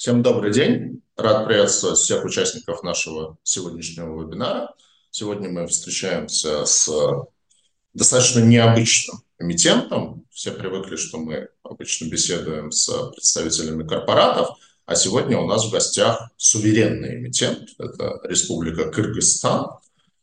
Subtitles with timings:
[0.00, 1.02] Всем добрый день.
[1.14, 4.74] Рад приветствовать всех участников нашего сегодняшнего вебинара.
[5.10, 6.90] Сегодня мы встречаемся с
[7.92, 10.24] достаточно необычным эмитентом.
[10.30, 16.30] Все привыкли, что мы обычно беседуем с представителями корпоратов, а сегодня у нас в гостях
[16.38, 17.68] суверенный эмитент.
[17.78, 19.66] Это Республика Кыргызстан.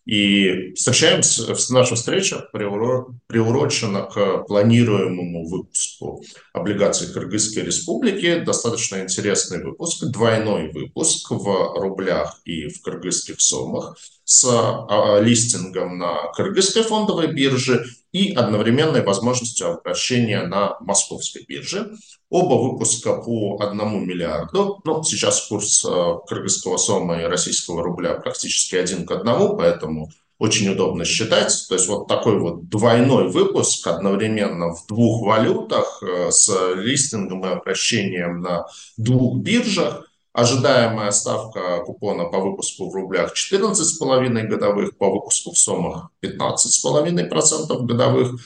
[0.07, 8.39] И встречаемся, наша встреча приурочена к планируемому выпуску облигаций Кыргызской Республики.
[8.39, 16.31] Достаточно интересный выпуск, двойной выпуск в рублях и в кыргызских сомах с а, листингом на
[16.31, 17.83] кыргызской фондовой бирже
[18.17, 21.91] и одновременной возможностью обращения на московской бирже.
[22.29, 24.81] Оба выпуска по одному миллиарду.
[24.83, 30.09] Ну, сейчас курс э, кыргызского сома и российского рубля практически один к одному, поэтому
[30.39, 31.53] очень удобно считать.
[31.69, 37.49] То есть вот такой вот двойной выпуск одновременно в двух валютах э, с листингом и
[37.49, 38.65] обращением на
[38.97, 40.06] двух биржах.
[40.37, 48.39] Ожидаемая ставка купона по выпуску в рублях 14,5 годовых, по выпуску в сомах 15,5% годовых.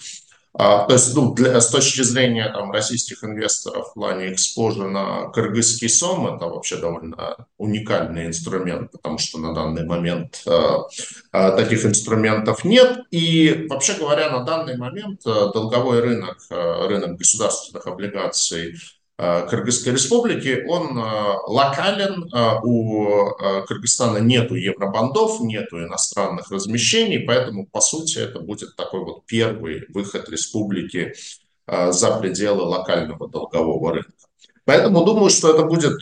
[0.54, 5.28] А, то есть, ну, для, с точки зрения там, российских инвесторов в плане экспожа на
[5.32, 10.52] кыргызский сом, это вообще довольно уникальный инструмент, потому что на данный момент э,
[11.34, 13.00] э, таких инструментов нет.
[13.12, 18.76] И вообще говоря, на данный момент э, долговой рынок, э, рынок государственных облигаций
[19.50, 21.02] Кыргызской республики, он э,
[21.48, 23.32] локален, э, у
[23.68, 30.30] Кыргызстана нету евробандов, нету иностранных размещений, поэтому, по сути, это будет такой вот первый выход
[30.30, 31.14] республики
[31.68, 34.12] за пределы локального долгового рынка.
[34.66, 36.00] Поэтому думаю, что это будет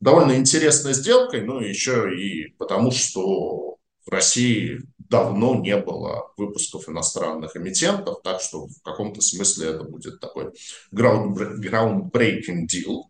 [0.00, 4.80] довольно интересной сделкой, ну еще и потому, что в России
[5.12, 10.52] давно не было выпусков иностранных эмитентов, так что в каком-то смысле это будет такой
[10.92, 13.02] groundbreaking deal.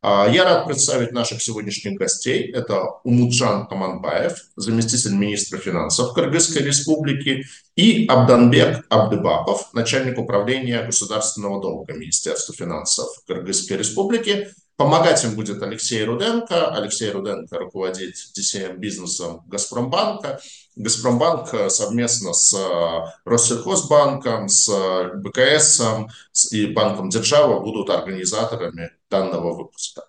[0.00, 2.50] А, я рад представить наших сегодняшних гостей.
[2.50, 7.44] Это Умуджан Аманбаев, заместитель министра финансов Кыргызской республики,
[7.76, 14.48] и Абданбек Абдыбапов, начальник управления государственного долга Министерства финансов Кыргызской республики.
[14.82, 16.74] Помогать им будет Алексей Руденко.
[16.74, 20.40] Алексей Руденко руководит DCM-бизнесом Газпромбанка.
[20.74, 25.82] Газпромбанк э, совместно с э, Россельхозбанком, с э, БКС
[26.50, 30.02] и Банком Держава будут организаторами данного выпуска.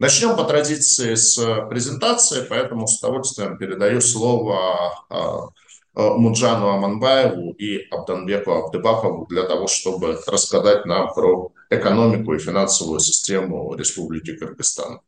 [0.00, 1.36] Начнем по традиции с
[1.70, 5.54] презентации, поэтому с удовольствием передаю слово
[5.96, 13.74] Муджану Аманбаеву и Абданбеку Абдыбакову для того, чтобы рассказать нам про экономику и финансовую систему
[13.74, 15.00] Республики Кыргызстан.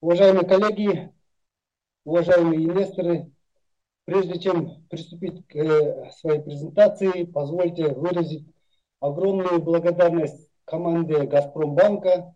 [0.00, 1.10] Уважаемые коллеги,
[2.04, 3.30] уважаемые инвесторы,
[4.06, 8.46] Прежде чем приступить к э, своей презентации, позвольте выразить
[9.00, 12.32] огромную благодарность команде «Газпромбанка»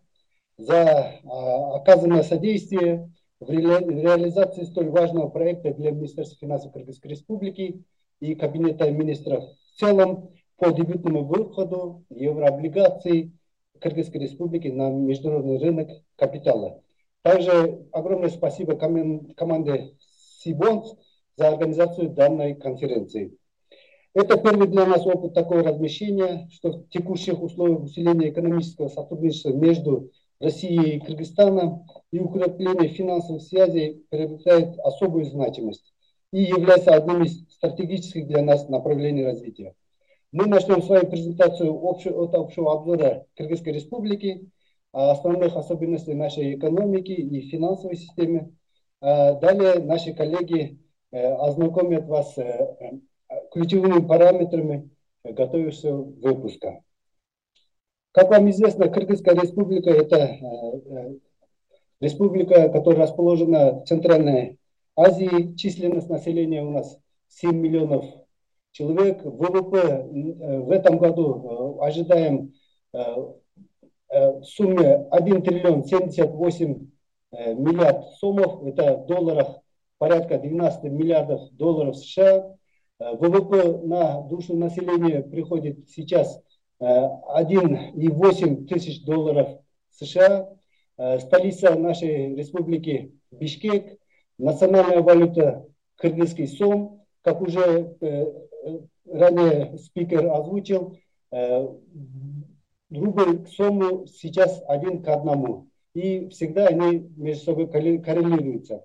[0.57, 3.09] за а, оказанное содействие
[3.41, 7.83] в реализации столь важного проекта для Министерства финансов Кыргызской Республики
[8.19, 13.31] и Кабинета министров в целом по дебютному выходу еврооблигаций
[13.79, 16.83] Кыргызской Республики на международный рынок капитала.
[17.23, 19.95] Также огромное спасибо команде
[20.43, 20.95] Сибонс
[21.35, 23.35] за организацию данной конференции.
[24.13, 30.11] Это первый для нас опыт такого размещения, что в текущих условиях усиления экономического сотрудничества между
[30.41, 35.93] Россией и Кыргызстаном и укрепление финансовых связей приобретает особую значимость
[36.33, 39.75] и является одним из стратегических для нас направлений развития.
[40.31, 44.49] Мы начнем свою презентацию от общего обзора Кыргызской Республики,
[44.91, 48.55] основных особенностей нашей экономики и финансовой системы.
[49.01, 50.81] А далее наши коллеги
[51.11, 52.99] Э, ознакомят вас с э,
[53.51, 54.89] ключевыми параметрами
[55.23, 56.83] готовившегося выпуска.
[58.11, 61.13] Как вам известно, Кыргызская республика– это э,
[61.99, 64.59] республика, которая расположена в Центральной
[64.95, 65.55] Азии.
[65.55, 66.97] Численность населения у нас
[67.29, 68.05] 7 миллионов
[68.71, 69.23] человек.
[69.23, 72.53] ВВП в этом году ожидаем
[72.91, 73.35] в
[74.43, 76.87] сумме 1 триллион 78
[77.31, 79.61] миллиард сомов, это в долларах
[80.01, 82.55] порядка 12 миллиардов долларов США.
[82.97, 86.41] Э, ВВП на душу населения приходит сейчас
[86.81, 89.59] 1,8 э, тысяч долларов
[89.91, 90.49] США.
[90.97, 93.99] Э, столица нашей республики Бишкек.
[94.37, 97.05] Национальная валюта кыргызский сом.
[97.21, 97.95] Как уже
[99.05, 100.97] ранее спикер озвучил,
[102.89, 105.67] рубль к сому сейчас один к одному.
[105.93, 108.83] И всегда они между собой коррелируются.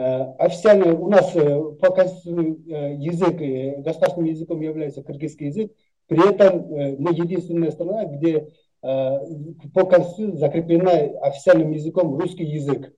[0.00, 5.72] Э, официально у нас э, по э, язык, государственным языком является кыргызский язык.
[6.10, 8.48] При этом мы единственная страна, где
[8.82, 10.90] по Конституции закреплена
[11.22, 12.92] официальным языком русский язык.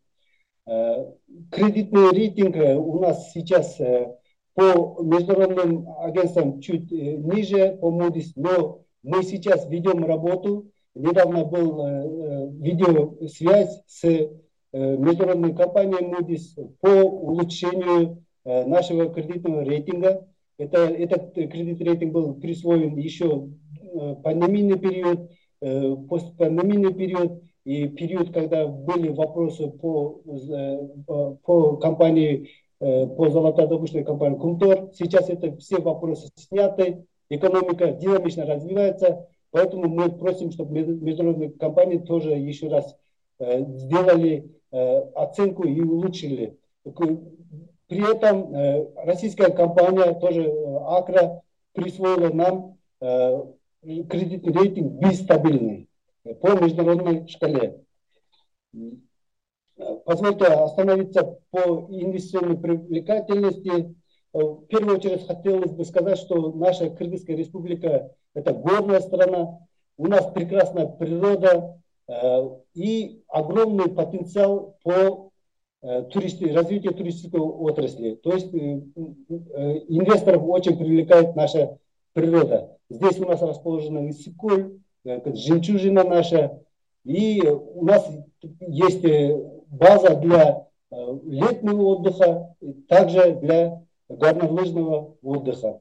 [1.50, 3.76] Кредитный рейтинг у нас сейчас
[4.54, 10.70] по международным агентствам чуть ниже, по Moody's, но мы сейчас ведем работу.
[10.94, 11.84] Недавно был
[12.60, 14.04] видеосвязь с
[14.72, 20.26] международной компанией Moody's по улучшению нашего кредитного рейтинга.
[20.62, 23.48] Это, этот кредитный рейтинг был присвоен еще
[24.22, 25.30] пандемийный период,
[26.08, 30.20] постпандемийный период и период, когда были вопросы по,
[31.44, 32.48] по компании,
[32.78, 34.90] по золотодобычной компании Кумтор.
[34.94, 42.30] Сейчас это все вопросы сняты, экономика динамично развивается, поэтому мы просим, чтобы международные компании тоже
[42.32, 42.96] еще раз
[43.40, 44.50] сделали
[45.14, 46.56] оценку и улучшили.
[47.92, 48.54] При этом
[49.04, 50.50] российская компания, тоже
[50.86, 51.42] Акра,
[51.74, 55.90] присвоила нам кредитный рейтинг бестабильный
[56.40, 57.84] по международной шкале.
[60.06, 61.58] Позвольте остановиться по
[61.90, 63.94] инвестиционной привлекательности.
[64.32, 69.58] В первую очередь хотелось бы сказать, что наша Кыргызская республика– это горная страна,
[69.98, 71.78] у нас прекрасная природа
[72.08, 75.31] э, и огромный потенциал по
[75.82, 78.14] э, туристи, развитию туристической отрасли.
[78.14, 78.58] То есть э,
[79.88, 81.78] инвесторов очень привлекает наша
[82.12, 82.76] природа.
[82.92, 86.60] Здесь у нас расположена Иссыкуль, э, жемчужина наша,
[87.04, 88.06] и у нас
[88.60, 89.34] есть э,
[89.68, 92.54] база для э, летнего отдыха,
[92.88, 95.80] также для горнолыжного отдыха.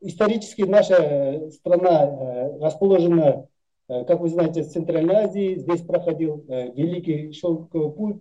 [0.00, 3.46] Исторически наша страна расположена,
[3.86, 5.56] как вы знаете, в Центральной Азии.
[5.56, 8.16] Здесь проходил Великий Шелковый путь.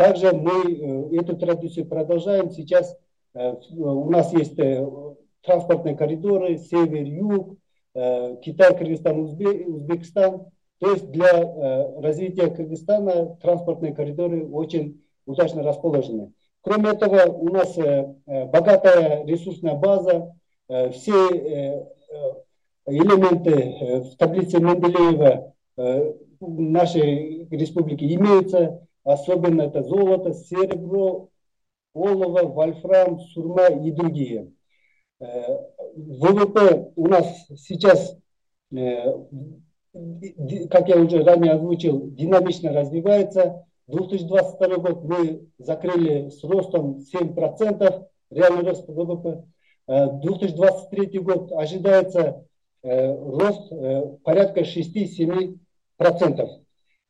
[0.00, 2.50] Также мы эту традицию продолжаем.
[2.50, 2.96] Сейчас
[3.34, 4.56] у нас есть
[5.42, 7.58] транспортные коридоры, север-юг,
[7.94, 10.46] э, Китай, Кыргызстан, Узбекистан.
[10.78, 16.32] То есть для э, развития Кыргызстана транспортные коридоры очень удачно расположены.
[16.62, 20.34] Кроме этого, у нас э, богатая ресурсная база,
[20.92, 21.12] все
[22.86, 25.52] элементы в таблице Менделеева
[26.40, 31.28] нашей республике имеются, особенно это золото, серебро,
[31.94, 34.52] олово, вольфрам, сурма и другие.
[35.96, 37.26] ВВП у нас
[37.56, 38.16] сейчас,
[38.72, 39.04] э,
[40.70, 43.66] как я уже ранее озвучил, динамично развивается.
[43.88, 49.44] 2022 год мы закрыли с ростом 7%, реальный рост ВВП.
[49.86, 52.46] 2023 э, год ожидается
[52.82, 53.70] э, рост
[54.22, 56.59] порядка 6-7%.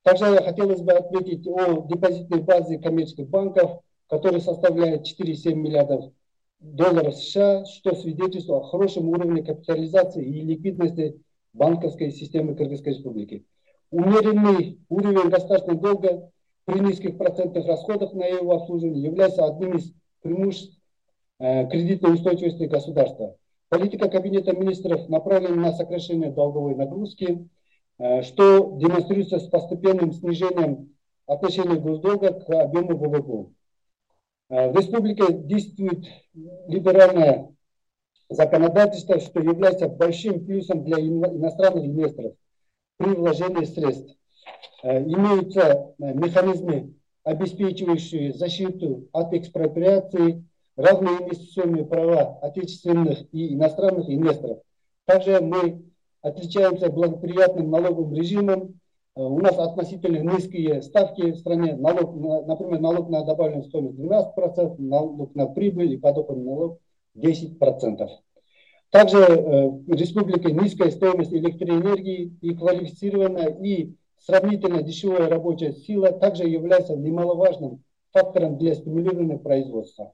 [0.02, 6.12] Также хотелось бы отметить о депозитной базе коммерческих банков, который составляет 4,7 миллиардов
[6.58, 11.20] долларов США, что свидетельствует о хорошем уровне капитализации и ликвидности
[11.52, 13.44] банковской системы Кыргызской Республики.
[13.91, 16.31] Умеренный уровень государственного долга
[16.64, 19.93] при низких процентных расходах на его обслуживание является одним из
[20.23, 20.79] преимуществ
[21.38, 23.37] э, кредитной устойчивости государства.
[23.69, 27.49] Политика Кабинета министров направлена на сокращение долговой нагрузки,
[28.23, 30.94] что демонстрируется с постепенным снижением
[31.26, 33.52] отношения госдолга к объему ВВП.
[34.50, 36.05] Э, в республике действует
[36.67, 37.55] либеральное
[38.29, 42.34] законодательство, что является большим плюсом для иностранных инвесторов
[42.98, 44.17] при вложении средств.
[44.82, 50.44] Э, имеются э, механизмы, обеспечивающие защиту от экспроприации,
[50.77, 54.58] равные инвестиционные права отечественных и иностранных инвесторов.
[55.05, 55.90] Также мы
[56.22, 58.81] отличаемся благоприятным налоговым режимом,
[59.17, 61.77] Э, у нас относительно низкие ставки в стране.
[61.77, 62.15] Налог,
[62.46, 66.79] например, налог на добавленную стоимость 12%, налог на прибыль и подоходный налог
[67.17, 68.08] 10%.
[68.91, 76.44] Также э, в республике низкая стоимость электроэнергии и квалифицированная и сравнительно дешевая рабочая сила также
[76.44, 80.12] является немаловажным фактором для стимулирования производства.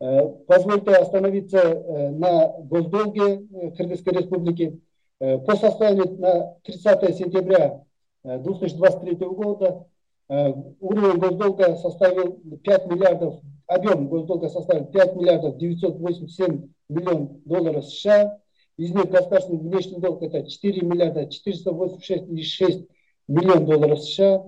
[0.00, 3.46] Э, позвольте остановиться на госдолге
[3.76, 4.80] Кыргызской республики.
[5.18, 7.84] По состоянию на 30 сентября
[8.24, 9.86] 2023 года
[10.28, 18.38] э, уровень госдолга составил 5 миллиардов, объем госдолга составил 5 миллиардов 987 миллионов долларов США.
[18.76, 22.88] Из них государственный внешний долг это 4 миллиарда 486,6
[23.28, 24.44] миллионов долларов США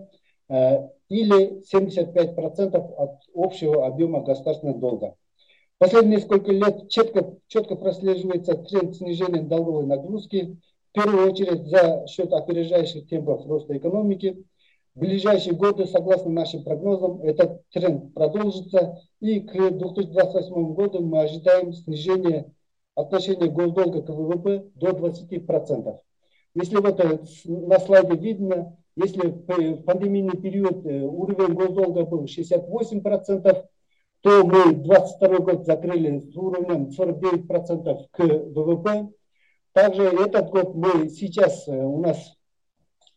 [0.48, 5.14] э, или 75% от общего объема государственного долга.
[5.78, 10.56] Последние несколько лет четко, четко прослеживается тренд снижения долговой нагрузки
[10.88, 14.42] в первую очередь за счет опережающих темпов роста экономики.
[14.94, 19.02] В ближайшие годы, согласно нашим прогнозам, этот тренд продолжится.
[19.20, 22.50] И к 2028 году мы ожидаем снижения
[22.94, 25.98] отношения госдолга к ВВП до 20%.
[26.54, 26.98] Если вот
[27.44, 33.66] на слайде видно, если в пандемийный период уровень госдолга был 68%,
[34.26, 39.08] то мы 22 год закрыли с уровнем 49% к ВВП.
[39.72, 42.34] Также этот год мы сейчас, у нас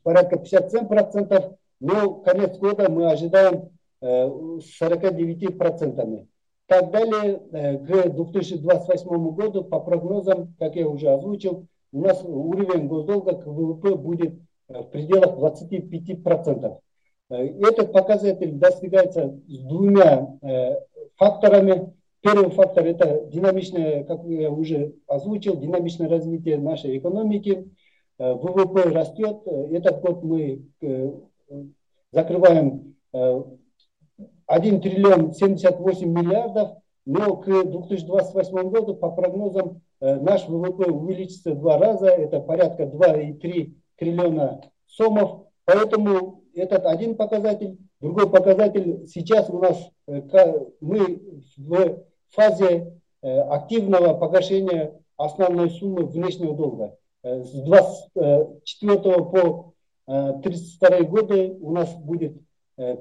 [0.03, 3.69] порядка 57%, но конец года мы ожидаем
[4.03, 6.27] 49%.
[6.67, 13.33] Так далее, к 2028 году, по прогнозам, как я уже озвучил, у нас уровень госдолга
[13.33, 14.35] к ВВП будет
[14.67, 16.77] в пределах 25%.
[17.31, 20.35] Этот показатель достигается с двумя
[21.19, 21.93] факторами.
[22.21, 27.69] Первый фактор это динамичное, как я уже озвучил, динамичное развитие нашей экономики.
[28.17, 29.37] ВВП растет.
[29.71, 30.63] Этот год мы
[32.11, 32.95] закрываем
[34.47, 36.69] 1 триллион 78 миллиардов,
[37.05, 43.73] но к 2028 году по прогнозам наш ВВП увеличится в два раза, это порядка 2,3
[43.97, 45.45] триллиона сомов.
[45.65, 47.77] Поэтому этот один показатель.
[48.01, 49.91] Другой показатель, сейчас у нас
[50.81, 51.21] мы
[51.57, 56.95] в фазе активного погашения основной суммы внешнего долга.
[57.21, 59.73] С 24 по
[60.05, 62.37] 32 годы у нас будет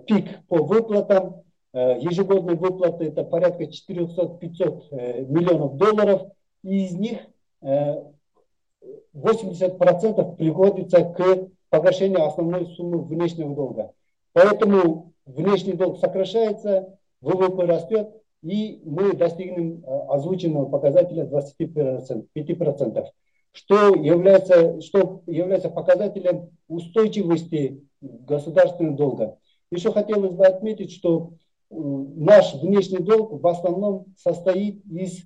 [0.07, 1.43] пик по выплатам.
[1.73, 6.23] Ежегодные выплаты это порядка 400-500 миллионов долларов.
[6.65, 7.21] И из них
[7.63, 13.93] 80% приходится к погашению основной суммы внешнего долга.
[14.33, 18.11] Поэтому внешний долг сокращается, ВВП растет,
[18.43, 23.07] и мы достигнем озвученного показателя 25%,
[23.53, 29.39] что является, что является показателем устойчивости государственного долга.
[29.71, 31.33] Еще хотелось бы отметить, что
[31.71, 35.25] наш внешний долг в основном состоит из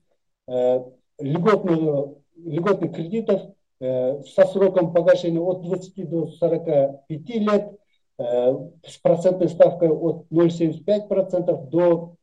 [0.49, 0.80] э,
[1.18, 3.42] льготных, кредитов
[3.80, 7.76] э, со сроком погашения от 20 до 45 лет, э,
[8.23, 12.17] с процентной ставкой от 0,75% до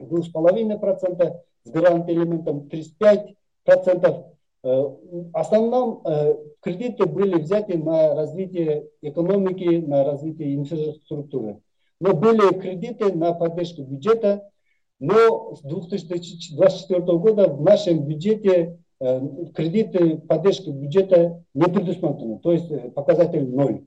[0.00, 4.26] 2,5%, с гарантным элементом 35%.
[4.66, 11.60] Э, в основном э, кредиты были взяты на развитие экономики, на развитие инфраструктуры.
[12.00, 14.50] Но были кредиты на поддержку бюджета,
[14.98, 19.20] но с 2024 года в нашем бюджете э,
[19.54, 23.84] кредиты поддержки бюджета не предусмотрены, то есть показатель ноль.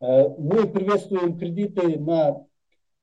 [0.00, 2.44] Мы приветствуем кредиты на,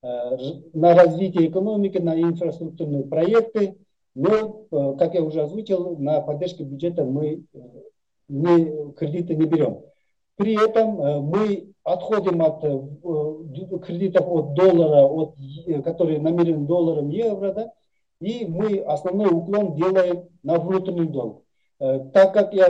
[0.01, 3.77] на развитие экономики, на инфраструктурные проекты,
[4.15, 7.59] но, э, как я уже озвучил, на поддержку бюджета мы э,
[8.29, 9.81] не, кредиты не берем.
[10.35, 12.61] При этом э, мы отходим от
[13.83, 15.35] кредитов от доллара, от,
[15.83, 17.73] которые намерены долларом, евро, да,
[18.21, 21.43] и мы основной уклон делаем на внутренний долг.
[21.77, 22.69] Так как я,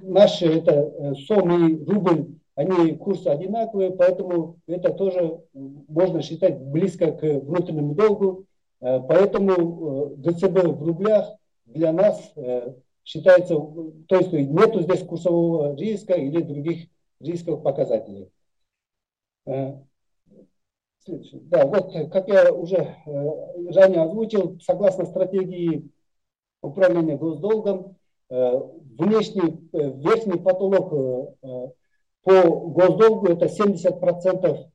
[0.00, 7.22] наши это сом и рубль, они курсы одинаковые, поэтому это тоже можно считать близко к
[7.22, 8.46] внутреннему долгу.
[8.80, 11.36] Э, поэтому ДЦБ э, в рублях
[11.66, 12.74] для нас э,
[13.04, 16.88] считается, то есть нету здесь курсового риска или других
[17.20, 18.28] рисковых показателей.
[19.46, 19.80] Да,
[21.64, 25.90] вот, как я уже ранее озвучил, согласно стратегии
[26.60, 27.96] управления госдолгом,
[28.28, 30.92] внешний, верхний потолок
[32.28, 34.66] по госдолгу это 70%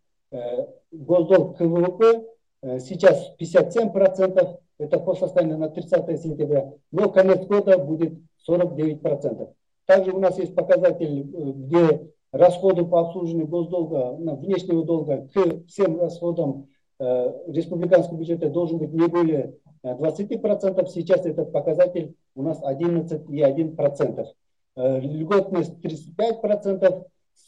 [0.92, 2.24] госдолг к ВВП,
[2.64, 8.14] Э, сейчас 57%, это по состоянию на 30 сентября, но конец года будет
[8.50, 9.50] 49%.
[9.86, 16.00] Также у нас есть показатель, э, где расходы по обслуживанию госдолга, внешнего долга к всем
[16.00, 16.70] расходам
[17.00, 20.88] э, республиканского бюджета должен быть не более 20%.
[20.88, 24.28] Сейчас этот показатель у нас 11,1%.
[24.76, 27.02] Льготность 35%, Э,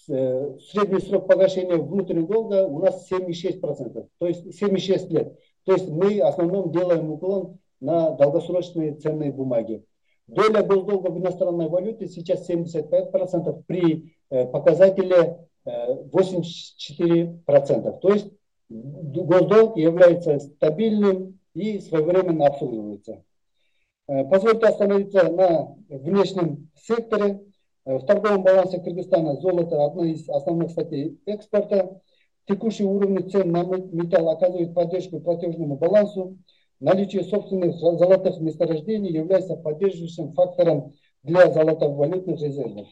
[0.05, 5.39] средний срок погашения внутреннего долга у нас 7,6%, то есть 76 лет.
[5.65, 9.83] То есть мы в основном делаем уклон на долгосрочные ценные бумаги.
[10.27, 17.37] Доля госдолга в иностранной валюте сейчас 75% при э, показателе 84%.
[17.47, 18.27] Э, то есть
[18.69, 23.23] госдолг является стабильным и своевременно обслуживается.
[24.07, 27.41] Позвольте остановиться на внешнем секторе.
[27.85, 32.01] Э, в торговом балансе Кыргызстана золото одна из основных статей экспорта.
[32.47, 36.37] Текущие уровни цен на металл оказывают поддержку платежному балансу.
[36.79, 42.87] Наличие собственных золотых месторождений является поддерживающим фактором для золотовалютных резервов.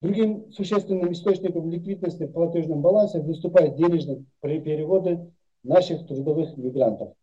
[0.00, 5.32] Другим существенным источником ликвидности в платежном балансе выступают денежные переводы
[5.62, 7.14] наших трудовых мигрантов.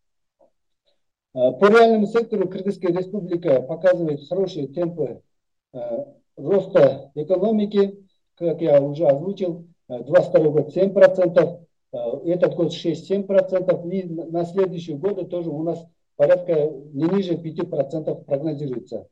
[1.33, 5.21] Э, по реальному сектору Кыргызская республика показывает хорошие темпы
[5.73, 5.79] э,
[6.37, 7.97] роста экономики.
[8.41, 11.59] как я уже озвучил, 22 год 7%,
[12.25, 15.85] этот год 6-7%, и на следующий год тоже у нас
[16.15, 16.53] порядка
[16.93, 19.07] не ниже 5% прогнозируется.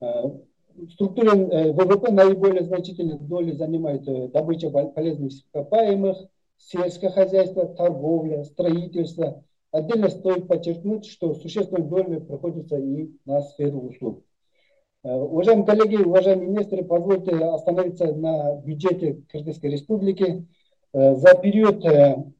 [0.00, 6.16] В структуре ВВП наиболее значительную долю занимает добыча полезных ископаемых,
[6.56, 9.44] сельское хозяйство, торговля, строительство.
[9.70, 14.22] Отдельно стоит подчеркнуть, что существенная доля приходится и на сферу услуг.
[15.04, 20.46] Уважаемые коллеги, уважаемые инвесторы, позвольте остановиться на бюджете Кыргызской Республики.
[20.92, 21.80] За период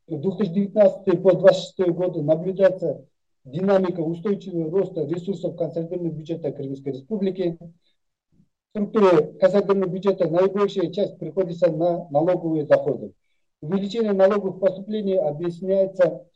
[0.07, 3.05] 2019 по 2026 годы наблюдается
[3.45, 7.59] динамика устойчивого роста ресурсов консолидированного бюджета Кыргызской Республики.
[7.61, 13.13] В структуре консолидированного бюджета наибольшая часть приходится на налоговые доходы.
[13.61, 16.27] Увеличение налоговых поступлений объясняется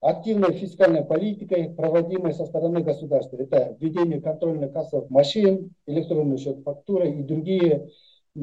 [0.00, 3.36] активной фискальной политикой, проводимой со стороны государства.
[3.36, 7.90] Это введение контрольно-кассовых машин, электронный счет фактуры и другие
[8.36, 8.38] э,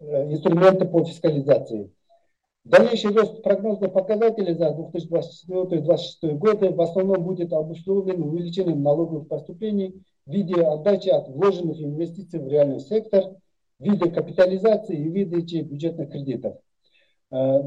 [0.00, 1.90] инструменты по фискализации.
[2.64, 4.76] Дальнейший рост прогнозных показателей за
[5.48, 12.40] 2024-2026 годы в основном будет обусловлен увеличением налоговых поступлений в виде отдачи от вложенных инвестиций
[12.40, 13.24] в реальный сектор,
[13.78, 16.58] в виде капитализации и выдачи бюджетных кредитов.
[17.30, 17.62] Э,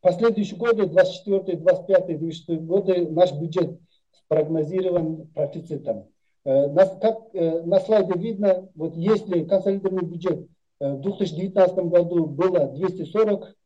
[0.00, 3.78] последующие годы, 24, 25, 26 годы, наш бюджет
[4.12, 6.06] спрогнозирован профицитом.
[6.44, 6.68] Э,
[7.00, 10.46] как э, на слайде видно, вот если консолидированный бюджет
[10.80, 13.56] в 2019 году было 240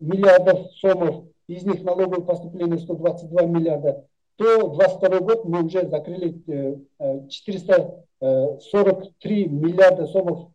[0.00, 6.42] миллиардов сомов, из них налоговые поступления 122 миллиарда, то 22 год мы уже закрыли
[7.28, 10.48] 443 миллиарда сомов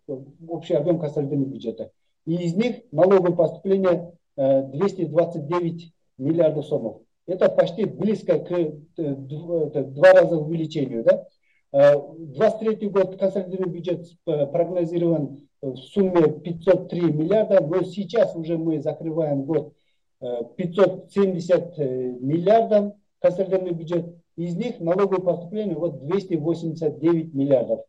[0.50, 1.92] общий объем консолидированного бюджета
[2.28, 7.01] и из них налоговые поступления 229 э, миллиардов сомов.
[7.25, 11.03] Это почти близко к э, два раза увеличению.
[11.03, 11.27] Да?
[11.72, 19.44] 23 э, год консолидированный бюджет прогнозирован в сумме 503 миллиарда, но сейчас уже мы закрываем
[19.44, 19.74] год
[20.20, 21.77] 570
[22.22, 24.05] миллиардов консолидированный бюджет.
[24.35, 27.81] Из них налоговые поступления вот 289 миллиардов.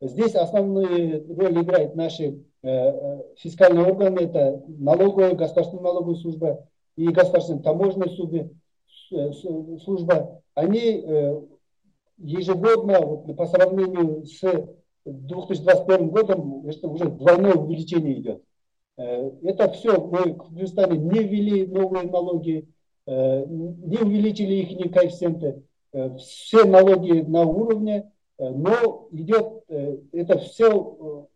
[0.00, 8.08] Здесь основную роль играют наши фискальные органы, это налоговая, государственная налоговая служба и государственная таможенная
[8.08, 8.50] служба,
[9.12, 9.32] э,
[9.82, 11.04] служба они
[12.18, 14.42] ежегодно, вот, по сравнению с
[15.04, 18.42] 2021 годом, это уже двойное увеличение идет.
[18.96, 22.68] Это все, мы в Кыргызстане не ввели новые налоги,
[23.06, 25.62] не увеличили их коэффициенты,
[26.18, 29.64] все налоги на уровне, но идет
[30.12, 31.26] это все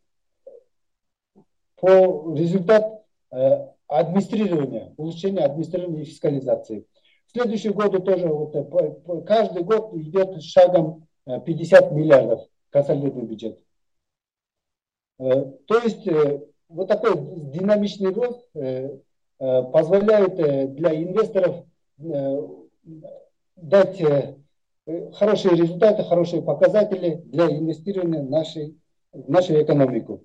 [1.77, 6.87] по результат э, администрирования, улучшения администрирования и фискализации.
[7.27, 13.59] В следующем году тоже вот, э, каждый год идет шагом 50 э, миллиардов консолидированный бюджет.
[15.19, 16.07] То есть
[16.69, 18.47] вот такой динамичный рост
[19.39, 21.65] позволяет для инвесторов
[23.57, 24.03] дать
[25.15, 28.77] хорошие результаты, хорошие показатели для инвестирования в, нашей,
[29.15, 30.23] в нашу экономику.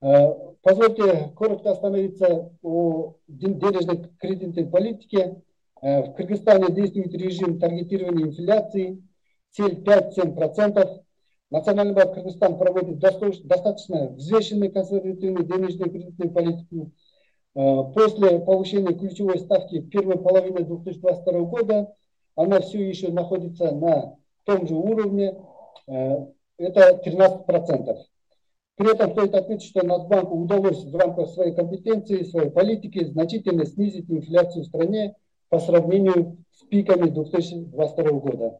[0.00, 5.42] Позвольте коротко остановиться о денежной кредитной политике.
[5.82, 9.02] Э, в Кыргызстане действует режим таргетирования инфляции,
[9.50, 11.02] цель 5-7%.
[11.50, 16.92] Национальный банк Кыргызстана проводит достаточно взвешенную консервативную денежную кредитную политику.
[17.54, 21.94] Э, после повышения ключевой ставки в первой половине 2022 года
[22.36, 25.36] она все еще находится на том же уровне,
[25.86, 26.26] э,
[26.58, 28.09] это 13%.
[28.80, 34.10] При этом стоит отметить, что Нацбанку удалось в рамках своей компетенции, своей политики значительно снизить
[34.10, 35.16] инфляцию в стране
[35.50, 38.58] по сравнению с пиками 2022 года.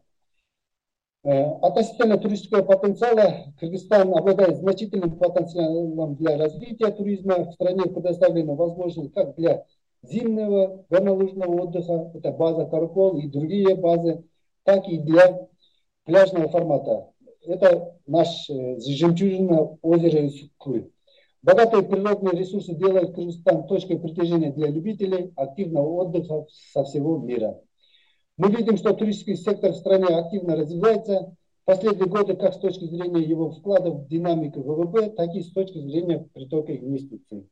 [1.23, 7.45] Э, относительно туристического потенциала, Кыргызстан обладает значительным потенциалом для развития туризма.
[7.45, 9.65] В стране предоставлена возможность как для
[10.03, 14.23] зимнего горнолыжного отдыха, это база Каркол и другие базы,
[14.65, 15.47] так и для
[16.05, 17.10] пляжного формата
[17.45, 20.89] это наш э, жемчужина озера Исуккуль.
[21.43, 27.59] Богатые природные ресурсы делают Кыргызстан точкой притяжения для любителей активного отдыха со всего мира.
[28.37, 31.35] Мы видим, что туристический сектор в стране активно развивается.
[31.65, 35.79] Последние годы как с точки зрения его вклада в динамику ВВП, так и с точки
[35.79, 37.47] зрения притока инвестиций.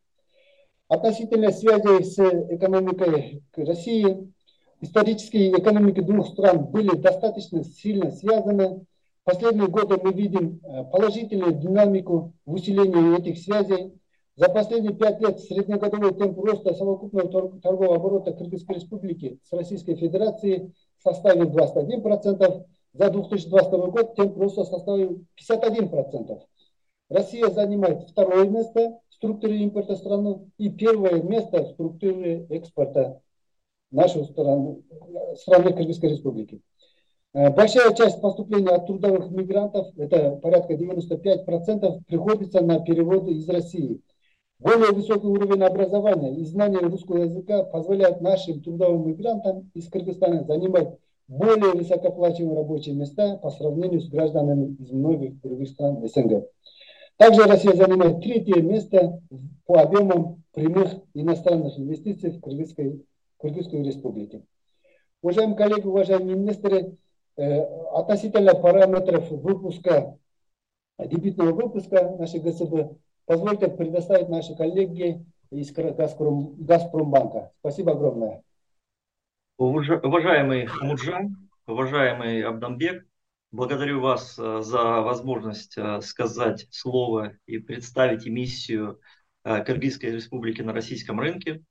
[0.88, 4.34] Относительно связи с экономикой России,
[4.82, 8.86] исторические экономики двух стран были достаточно сильно связаны
[9.24, 13.94] последние годы мы видим э, положительную динамику в усилении этих связей.
[14.36, 20.74] За последние пять лет среднегодовой темп роста совокупного торгового оборота Кыргызской Республики с Российской Федерацией
[20.98, 22.66] составил 21%.
[22.94, 26.42] За 2022 год темп роста составил 51%.
[27.10, 33.22] Россия занимает второе место в структуре импорта страны и первое место в структуре экспорта
[33.92, 34.84] нашей страны,
[35.36, 36.62] страны Кыргызской Республики.
[37.34, 44.02] Э, большая часть поступления от трудовых мигрантов, это порядка 95%, приходится на переводы из России.
[44.60, 50.98] Более высокий уровень образования и знания русского языка позволяет нашим трудовым мигрантам из Кыргызстана занимать
[51.28, 56.46] более высокоплачиваемые рабочие места по сравнению с гражданами из многих других стран СНГ.
[57.18, 59.22] Также Россия занимает третье место
[59.66, 63.06] по объемам прямых иностранных инвестиций в Кыргызской,
[63.38, 64.42] Кыргызской республике.
[65.22, 66.92] Уважаемые коллеги, уважаемые инвесторы, э,
[67.94, 70.18] относительно параметров выпуска,
[70.98, 77.52] дебютного выпуска нашей ГСБ, позвольте предоставить наши коллеги из Газпром, Газпромбанка.
[77.60, 78.44] Спасибо огромное.
[79.58, 83.06] Уважаемый Муджан, уважаемый Абдамбек,
[83.52, 89.00] благодарю вас э, за возможность э, сказать слово и представить эмиссию
[89.44, 91.64] э, Кыргызской республики на российском рынке.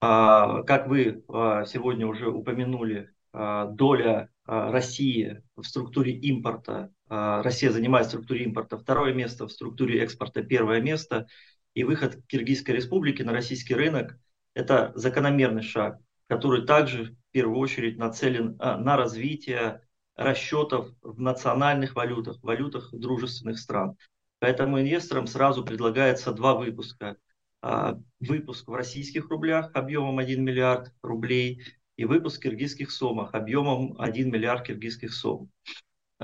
[0.00, 8.44] А, как вы сегодня уже упомянули, доля России в структуре импорта, Россия занимает в структуре
[8.44, 11.26] импорта второе место, в структуре экспорта первое место,
[11.74, 14.18] и выход Киргизской республики на российский рынок–
[14.54, 15.98] это закономерный шаг
[16.32, 19.82] который также в первую очередь нацелен а, на развитие
[20.16, 23.98] расчетов в национальных валютах, валютах дружественных стран.
[24.38, 27.18] Поэтому инвесторам сразу предлагается два выпуска.
[27.60, 31.62] А, выпуск в российских рублях объемом 1 миллиард рублей
[31.96, 35.50] и выпуск киргизских сомах объемом 1 миллиард киргизских сом.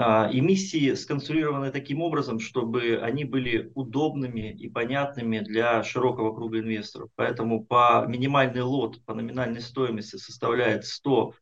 [0.01, 7.11] А, эмиссии сконструированы таким образом, чтобы они были удобными и понятными для широкого круга инвесторов.
[7.17, 11.35] Поэтому по минимальный лот по номинальной стоимости составляет 100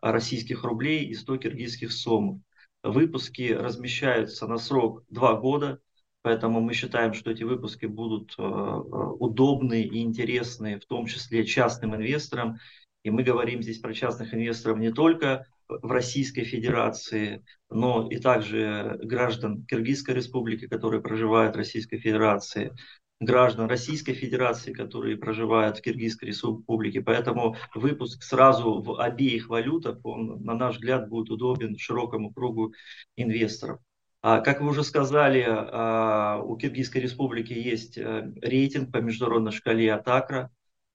[0.00, 2.40] российских рублей и 100 киргизских сомов.
[2.82, 5.80] Выпуски размещаются на срок 2 года,
[6.22, 11.94] поэтому мы считаем, что эти выпуски будут э, удобны и интересны, в том числе частным
[11.94, 12.58] инвесторам.
[13.02, 18.98] И мы говорим здесь про частных инвесторов не только в Российской Федерации, но и также
[19.02, 22.72] граждан Киргизской Республики, которые проживают в Российской Федерации,
[23.20, 27.02] граждан Российской Федерации, которые проживают в Киргизской Республике.
[27.02, 32.72] Поэтому выпуск сразу в обеих валютах, он, на наш взгляд, будет удобен широкому кругу
[33.16, 33.78] инвесторов.
[34.22, 39.92] А, как вы уже сказали, а, у Киргизской Республики есть э, рейтинг по международной шкале
[39.94, 40.50] Атакра.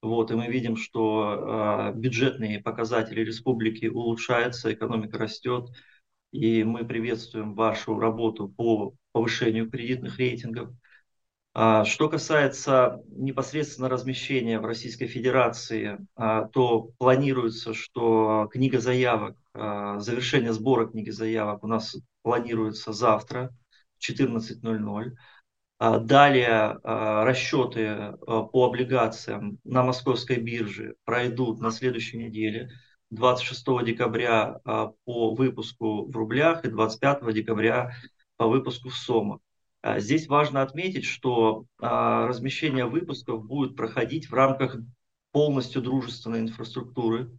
[0.06, 5.72] Вот, и мы видим, что э, бюджетные показатели республики улучшаются, экономика растет,
[6.32, 10.70] и мы приветствуем вашу работу по повышению кредитных рейтингов.
[11.56, 20.00] А, что касается непосредственно размещения в Российской Федерации, а, то планируется, что книга заявок, а,
[20.00, 23.50] завершение сбора книги заявок у нас планируется завтра
[23.98, 25.18] в 14.00.
[25.78, 32.70] А, далее а, расчеты а, по облигациям на московской бирже пройдут на следующей неделе,
[33.10, 37.92] 26 декабря по выпуску в рублях и 25 декабря
[38.36, 39.40] по выпуску в сомах.
[39.98, 44.78] Здесь важно отметить, что размещение выпусков будет проходить в рамках
[45.32, 47.32] полностью дружественной инфраструктуры.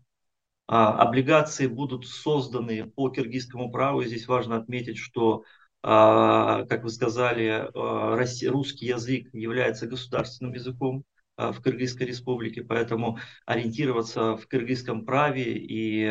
[0.69, 4.03] Облигации будут созданы по киргизскому праву.
[4.03, 5.43] И здесь важно отметить, что
[5.87, 11.05] как вы сказали, а, русский язык является государственным языком
[11.37, 16.11] а, в Кыргызской республике, поэтому ориентироваться в кыргызском праве и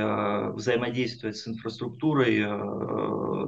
[0.54, 2.38] взаимодействовать с инфраструктурой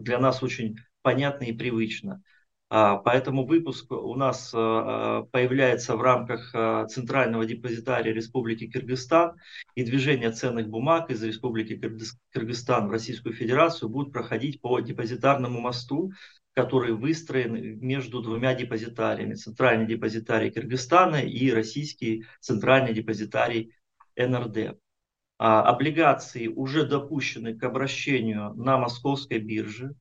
[0.02, 2.22] для нас очень понятно и привычно.
[2.69, 9.38] А, поэтому выпуск у нас а, появляется в рамках а, Центрального депозитария Республики Кыргызстан,
[9.75, 11.80] и движение ценных бумаг из Республики
[12.32, 16.12] Кыргызстан в Российскую Федерацию будет проходить по депозитарному мосту,
[16.53, 19.36] который выстроен между двумя депозитариями.
[19.36, 23.71] Центральный депозитарий Кыргызстана и российский центральный депозитарий
[24.17, 24.77] НРД.
[25.38, 29.93] Облигации уже допущены к обращению на московской бирже.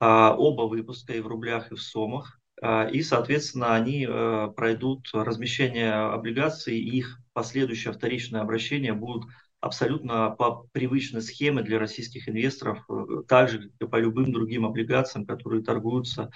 [0.00, 2.40] А, оба выпуска и в рублях, и в сомах.
[2.62, 10.30] А, и, соответственно, они э, пройдут размещение облигаций, и их последующее вторичное обращение будут абсолютно
[10.30, 15.26] по привычной схеме для российских инвесторов, э, так же, как и по любым другим облигациям,
[15.26, 16.30] которые торгуются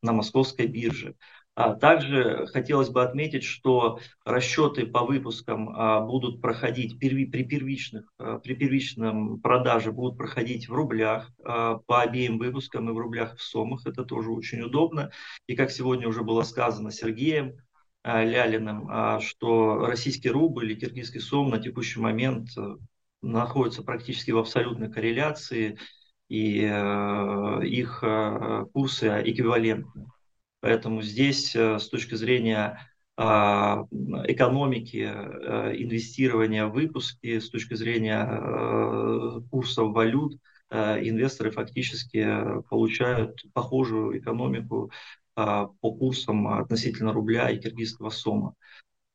[0.00, 1.16] на московской бирже.
[1.60, 8.38] А также хотелось бы отметить, что расчеты по выпускам а, будут проходить при первичных, а,
[8.38, 13.84] при первичном продаже будут проходить в рублях по обеим выпускам и в рублях в сомах.
[13.86, 15.10] Это тоже очень удобно.
[15.48, 17.56] И как сегодня уже было сказано Сергеем
[18.04, 22.50] Лялиным, что российский рубль и киргизский сом на текущий момент
[23.20, 25.76] находятся практически в абсолютной корреляции,
[26.28, 28.04] и их
[28.72, 30.06] курсы эквивалентны.
[30.60, 32.80] Поэтому здесь с точки зрения
[33.16, 33.84] а,
[34.24, 40.38] экономики, инвестирования в выпуски, с точки зрения курсов валют,
[40.70, 44.90] инвесторы фактически получают похожую экономику
[45.34, 48.54] по курсам относительно рубля и киргизского сома.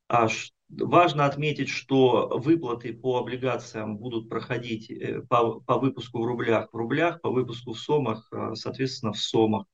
[0.07, 0.27] А
[0.69, 6.77] важно отметить, что выплаты по облигациям будут проходить э, по, по выпуску в рублях в
[6.77, 9.65] рублях, по выпуску в сомах, э, соответственно, в сомах.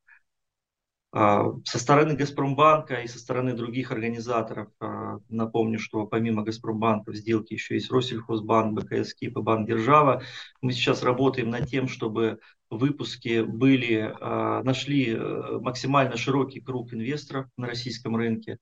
[1.11, 7.15] А, со стороны Газпромбанка и со стороны других организаторов, а, напомню, что помимо Газпромбанка в
[7.15, 10.21] сделке еще есть Россельхозбанк, БКС КИП и Банк Держава.
[10.61, 17.47] Мы сейчас работаем над тем, чтобы выпуски были, а, нашли э, максимально широкий круг инвесторов
[17.57, 18.59] на российском рынке,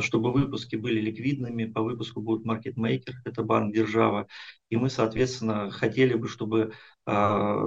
[0.00, 1.64] чтобы выпуски были ликвидными.
[1.64, 4.26] По выпуску будет маркетмейкер, это банк Держава.
[4.70, 6.72] И мы, соответственно, хотели бы, чтобы
[7.06, 7.66] а,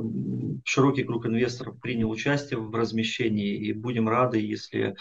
[0.64, 3.58] широкий круг инвесторов принял участие в размещении.
[3.58, 4.96] И будем рады, если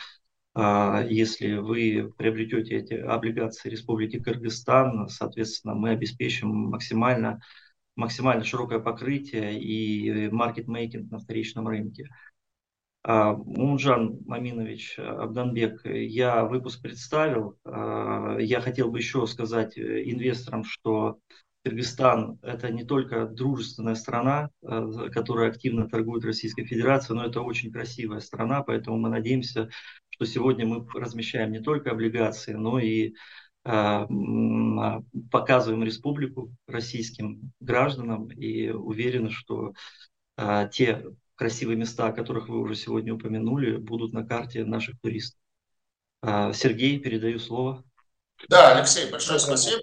[0.54, 7.40] а, если вы приобретете эти облигации Республики Кыргызстан, соответственно, мы обеспечим максимально,
[7.96, 12.08] максимально широкое покрытие и маркетмейкинг на вторичном рынке.
[13.02, 17.56] А, Мунжан Маминович Абданбек, я выпуск представил.
[17.64, 21.18] А, я хотел бы еще сказать э, инвесторам, что
[21.64, 27.72] Кыргызстан– это не только дружественная страна, э, которая активно торгует Российской Федерацией, но это очень
[27.72, 29.70] красивая страна, поэтому мы надеемся,
[30.10, 33.14] что сегодня мы размещаем не только облигации, но и
[33.62, 34.06] а,
[35.30, 39.74] показываем республику российским гражданам и уверены, что
[40.72, 41.04] те
[41.40, 45.40] красивые места, о которых вы уже сегодня упомянули, будут на карте наших туристов.
[46.20, 47.82] А, Сергей, передаю слово.
[48.50, 49.80] Да, Алексей, большое спасибо.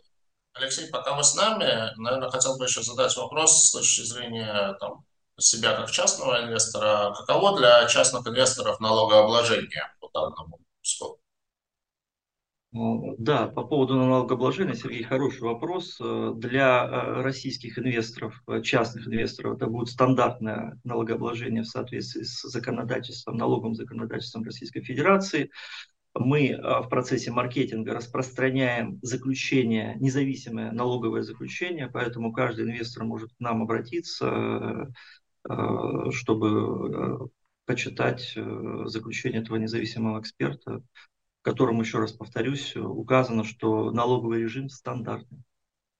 [0.54, 5.04] Алексей, пока вы с нами, наверное, хотел бы еще задать вопрос с точки зрения там,
[5.40, 7.16] себя как частного инвестора.
[7.16, 11.20] Каково для частных инвесторов налогообложение по данному спору?
[12.74, 15.98] Да, по поводу налогообложения, Сергей, хороший вопрос.
[16.02, 22.42] Э, для э, российских инвесторов, э, частных инвесторов, это будет стандартное налогообложение в соответствии с
[22.42, 25.50] законодательством, налоговым законодательством Российской Федерации.
[26.14, 33.62] Мы в процессе маркетинга распространяем заключение, независимое налоговое заключение, поэтому каждый инвестор может к нам
[33.62, 34.92] обратиться,
[36.10, 37.30] чтобы
[37.66, 38.36] почитать
[38.86, 40.82] заключение этого независимого эксперта
[41.42, 45.44] котором, еще раз повторюсь, указано, что налоговый режим стандартный.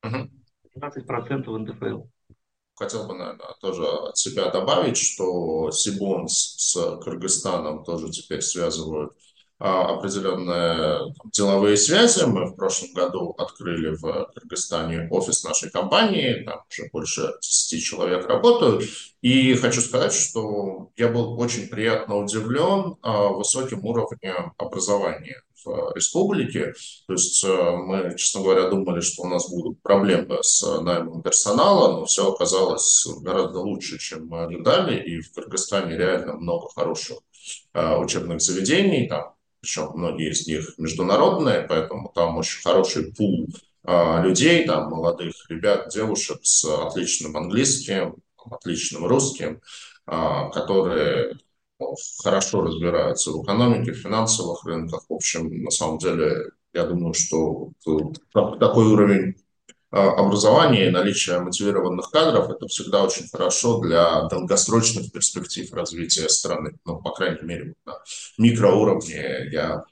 [0.04, 0.30] Угу.
[0.76, 2.04] 15% НДФЛ.
[2.76, 9.18] Хотел бы, наверное, тоже от себя добавить, что Сибонс с Кыргызстаном тоже теперь связывают
[9.60, 12.24] определенные там, деловые связи.
[12.26, 18.28] Мы в прошлом году открыли в Кыргызстане офис нашей компании, там уже больше 10 человек
[18.28, 18.84] работают.
[19.22, 26.74] И хочу сказать, что я был очень приятно удивлен а, высоким уровнем образования в республике.
[27.08, 32.00] То есть э, мы, честно говоря, думали, что у нас будут проблемы с наймом персонала,
[32.00, 35.02] но все оказалось гораздо лучше, чем мы ожидали.
[35.02, 37.18] И в Кыргызстане реально много хороших
[37.74, 39.08] а, учебных заведений.
[39.08, 43.48] Там причем многие из них международные, поэтому там очень хороший пул
[43.84, 49.62] а, людей, там молодых ребят, девушек с отличным английским, отличным русским,
[50.06, 51.38] а, которые
[51.80, 55.06] ну, хорошо разбираются в экономике, в финансовых рынках.
[55.10, 57.72] В общем, на самом деле, я думаю, что
[58.34, 59.36] такой уровень
[59.90, 66.78] а, образования и наличие мотивированных кадров– это всегда очень хорошо для долгосрочных перспектив развития страны.
[66.86, 67.94] Ну, по крайней мере, на
[68.38, 69.84] микроуровне я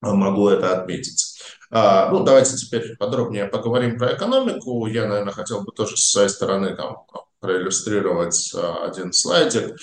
[0.00, 1.38] могу это отметить.
[1.70, 4.86] А, ну, давайте теперь подробнее поговорим про экономику.
[4.86, 7.04] Я, наверное, хотел бы тоже с своей стороны там,
[7.40, 9.76] проиллюстрировать а, один слайдик.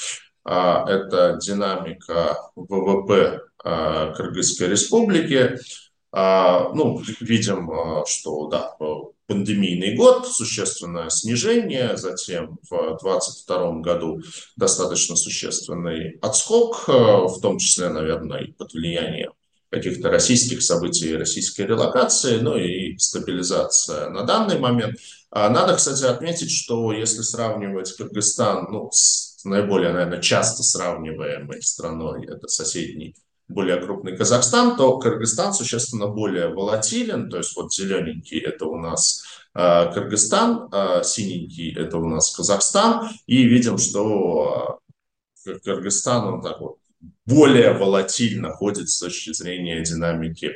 [0.43, 5.59] Это динамика ВВП Кыргызской республики.
[6.11, 7.69] Ну, видим,
[8.07, 8.75] что да,
[9.31, 14.19] пандемийный год, существенное снижение, затем в 2022 году
[14.57, 19.31] достаточно существенный отскок, э, в том числе, наверное, и под влиянием
[19.69, 24.97] каких-то российских событий, российской релокации, ну и стабилизация на данный момент.
[25.29, 32.27] А надо, кстати, отметить, что если сравнивать Кыргызстан ну, с наиболее, наверное, часто сравниваемой страной,
[32.27, 33.15] это соседний
[33.53, 37.29] более крупный Казахстан, то Кыргызстан существенно более волатилен.
[37.29, 43.09] То есть вот зелененький это у нас э, Кыргызстан, э, синенький это у нас Казахстан.
[43.27, 44.79] И видим, что
[45.45, 46.77] э, Кыргызстан он так вот
[47.25, 50.51] более волатильно ходит с точки зрения динамики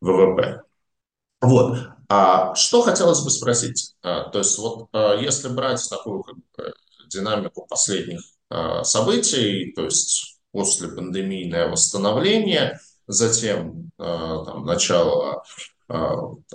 [0.00, 0.62] ВВП.
[1.40, 1.78] Вот.
[2.08, 3.94] А что хотелось бы спросить?
[4.02, 6.74] А, то есть вот а, если брать такую как бы,
[7.08, 15.42] динамику последних а, событий, то есть после пандемийное восстановление, затем там, начало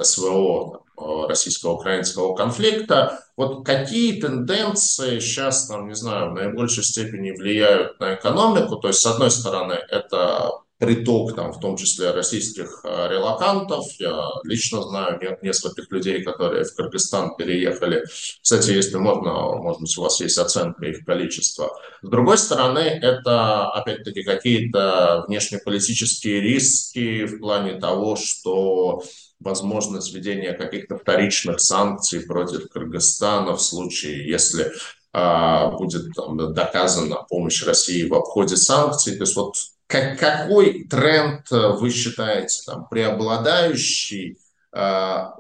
[0.01, 0.83] СВО,
[1.27, 3.19] российско-украинского конфликта.
[3.37, 8.77] Вот какие тенденции сейчас, там, не знаю, в наибольшей степени влияют на экономику?
[8.77, 13.85] То есть, с одной стороны, это приток, там, в том числе российских э, релакантов.
[13.99, 18.05] Я лично знаю нескольких людей, которые в Кыргызстан переехали.
[18.41, 21.69] Кстати, если можно, может быть, у вас есть оценка их количества.
[22.01, 29.03] С другой стороны, это, опять-таки, какие-то внешнеполитические риски в плане того, что
[29.41, 34.71] возможность введения каких-то вторичных санкций против Кыргызстана в случае, если
[35.11, 39.17] а, будет там, доказана помощь России в обходе санкций.
[39.17, 39.55] То есть вот
[39.89, 44.37] как, какой тренд э, вы считаете там, преобладающий?
[44.71, 45.31] Uh,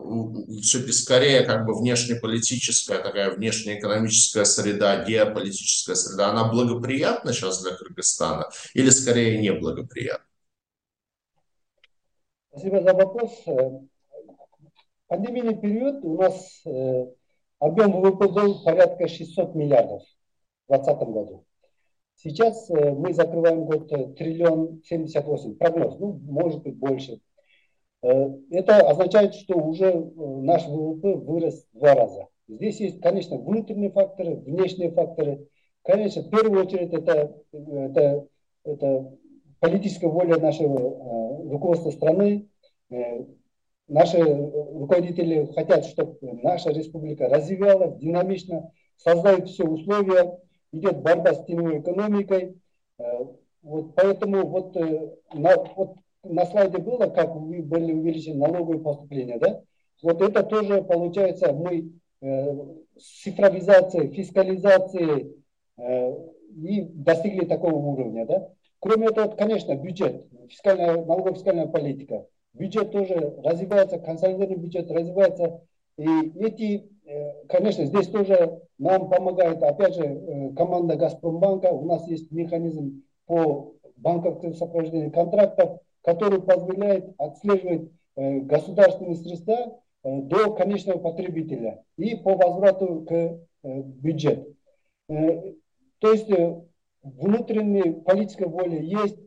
[0.63, 8.49] все-таки скорее как бы внешнеполитическая, такая внешнеэкономическая среда, геополитическая среда, она благоприятна сейчас для Кыргызстана
[8.73, 10.25] или скорее неблагоприятна?
[12.49, 13.31] Спасибо за вопрос.
[15.05, 17.05] Пандемийный период у нас э,
[17.59, 20.01] объем ВВП был порядка 600 миллиардов
[20.67, 21.45] в 2020 году.
[22.21, 27.21] Сейчас э, мы закрываем год э, триллион 78, прогноз, ну, может быть больше.
[28.01, 32.27] Э, это означает, что уже наш ВВП вырос в два раза.
[32.49, 35.47] Здесь есть, конечно, внутренние факторы, внешние факторы.
[35.83, 38.27] Конечно, в первую очередь это, это,
[38.65, 39.17] это
[39.61, 42.49] политическая воля нашего руководства страны.
[43.87, 50.39] Наши руководители хотят, чтобы наша республика развивалась динамично, создают все условия
[50.71, 52.55] идет борьба с теневой экономикой.
[52.97, 53.03] Э,
[53.61, 59.61] вот поэтому вот э, на, вот на слайде было, как были увеличены налоговые поступления, да?
[60.01, 62.55] Вот это тоже получается мы э,
[62.97, 65.35] с цифровизацией, фискализацией
[65.77, 66.13] э,
[66.55, 68.49] и достигли такого уровня, да?
[68.79, 72.25] Кроме этого, конечно, бюджет, фискальная, налогово-фискальная политика.
[72.53, 75.61] Бюджет тоже развивается, консолидированный бюджет развивается.
[75.99, 81.71] И эти Э, конечно, здесь тоже нам помогает, опять же, э, команда Газпромбанка.
[81.71, 90.53] У нас есть механизм по банковскому сопровождению контрактов, который позволяет отслеживать э, государственные средства до
[90.53, 94.55] конечного потребителя и по возврату к бюджету.
[95.07, 96.31] То есть
[97.03, 99.17] внутренняя политическая воля есть,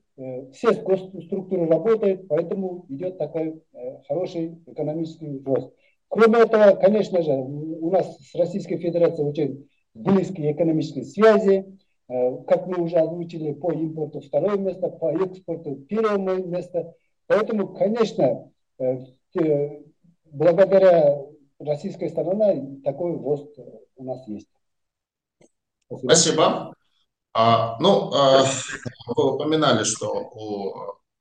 [0.55, 3.63] все структуры работают, поэтому идет такой
[4.09, 5.75] хороший экономический рост.
[6.13, 11.79] Кроме этого, конечно же, у нас с Российской Федерацией очень близкие экономические связи.
[12.07, 16.95] Э, как мы уже озвучили, по импорту второе место, по экспорту первое место.
[17.29, 18.99] Поэтому, конечно, э,
[20.27, 21.19] благодаря
[21.59, 23.59] российской стороне такой рост
[23.97, 24.49] у нас есть.
[25.87, 26.13] Спасибо.
[26.13, 26.75] Спасибо.
[27.33, 28.45] А, ну, а,
[29.17, 30.75] вы упоминали, что у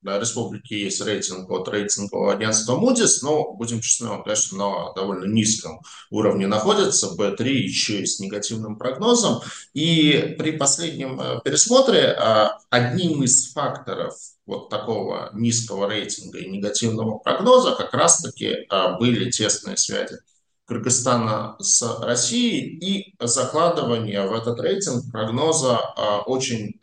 [0.04, 5.82] республики есть рейтинг от рейтингового агентства Moody's, но, будем честны, он, конечно, на довольно низком
[6.10, 9.42] уровне находится, B3 еще и с негативным прогнозом.
[9.74, 17.20] И при последнем э, пересмотре а, одним из факторов вот такого низкого рейтинга и негативного
[17.20, 20.18] прогноза как раз-таки а, были тесные связи
[20.66, 26.80] Кыргызстана с Россией и закладывание в этот рейтинг прогноза а, очень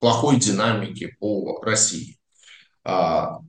[0.00, 2.18] плохой динамики по России.
[2.84, 3.40] А,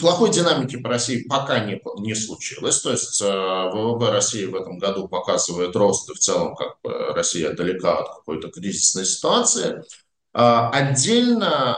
[0.00, 2.80] плохой динамики по России пока не, не случилось.
[2.80, 6.92] То есть э, ВВП России в этом году показывает рост, и в целом как бы
[7.14, 9.82] Россия далека от какой-то кризисной ситуации.
[10.32, 11.76] А, отдельно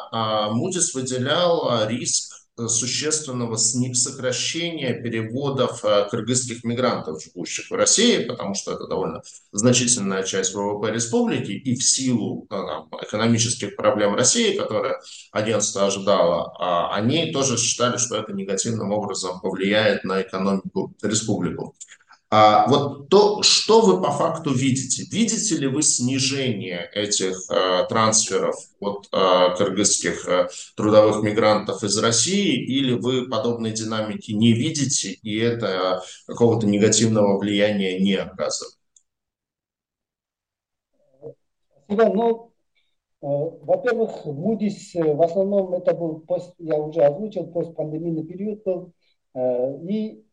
[0.55, 8.87] Moody's выделял риск существенного сокращения переводов э, кыргызских мигрантов, живущих в России, потому что это
[8.87, 14.97] довольно значительная часть ВВП республики, и в силу э, там, экономических проблем России, которые
[15.33, 21.43] агентство ожидало, а они тоже считали, что это негативным образом повлияет на экономику республики.
[22.35, 25.05] А вот то, что вы по факту видите?
[25.15, 32.55] Видите ли вы снижение этих э, трансферов от э, кыргызских э, трудовых мигрантов из России,
[32.55, 38.79] или вы подобной динамики не видите, и это какого-то негативного влияния не оказывает?
[41.89, 42.51] Ну,
[43.21, 48.95] э, во-первых, Moody's э, в основном это был, пост, я уже озвучил, постпандемийный период был,
[49.35, 50.25] э, и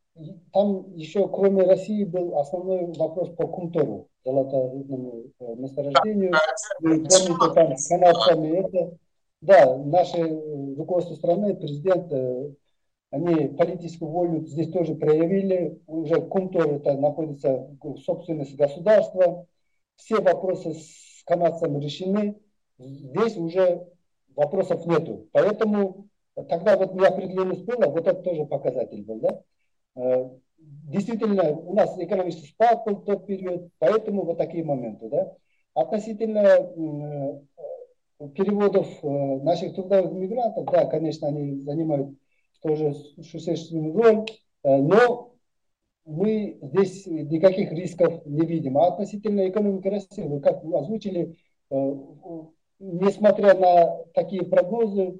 [0.52, 6.34] там еще кроме России был основной вопрос по Кумтору, золоторудному э, месторождению.
[6.80, 8.98] Вы помните, там с канадцами это,
[9.42, 12.52] да, наши э, руководство страны, президент, э,
[13.12, 15.82] они политическую волю здесь тоже проявили.
[15.88, 19.46] Уже Кумтор это находится в собственности государства.
[19.96, 22.36] Все вопросы с канадцами решены.
[22.78, 23.88] здесь уже
[24.36, 25.28] вопросов нету.
[25.32, 26.08] Поэтому
[26.48, 29.42] тогда вот неопределенность была, вот это тоже показатель был, да?
[29.96, 35.34] Э, действительно, у нас экономический спад был в тот период, поэтому вот такие моменты, да?
[35.74, 39.08] Относительно э, переводов э,
[39.44, 42.10] наших трудовых мигрантов, да, конечно, они занимают
[42.62, 44.26] тоже существенную роль,
[44.66, 45.34] но
[46.04, 48.78] мы здесь никаких рисков не видим.
[48.78, 51.38] А относительно экономики России, вы как озвучили,
[52.80, 55.20] несмотря на такие прогнозы,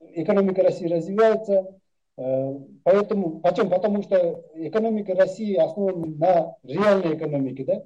[0.00, 1.79] экономика России развивается.
[2.20, 2.54] Э,
[2.84, 3.70] поэтому, почему?
[3.70, 7.64] Потому что экономика России основана на реальной экономике.
[7.64, 7.82] Да?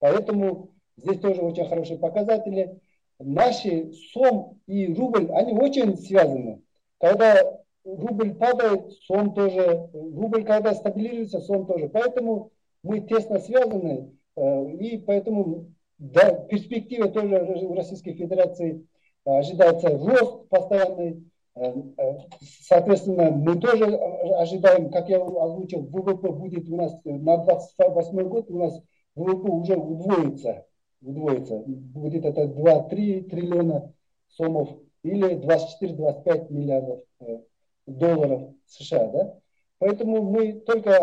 [0.00, 2.80] Поэтому здесь тоже очень хорошие показатели.
[3.20, 6.60] Наши СОМ и рубль, они очень связаны.
[6.98, 7.36] Когда
[7.84, 11.88] рубль падает, СОМ тоже, рубль когда стабилизируется, СОМ тоже.
[11.88, 12.50] Поэтому
[12.82, 15.66] мы тесно связаны, э, и поэтому
[15.98, 18.84] да, перспектива тоже в Российской Федерации
[19.24, 21.24] ожидается рост постоянный.
[21.58, 28.28] Э, э, соответственно, мы тоже ожидаем, как я озвучил, ВВП будет у нас на 28
[28.28, 28.80] год, у нас
[29.16, 30.66] ВВП уже удвоится,
[31.02, 31.58] удвоится.
[31.66, 33.92] Будет это 2-3 триллиона
[34.28, 34.68] сомов
[35.02, 37.40] или 24-25 миллиардов э,
[37.86, 39.08] долларов США.
[39.08, 39.34] Да?
[39.78, 40.96] Поэтому мы только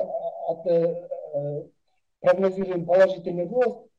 [0.48, 0.64] от,
[2.22, 3.95] прогнозируем положительный рост, Э,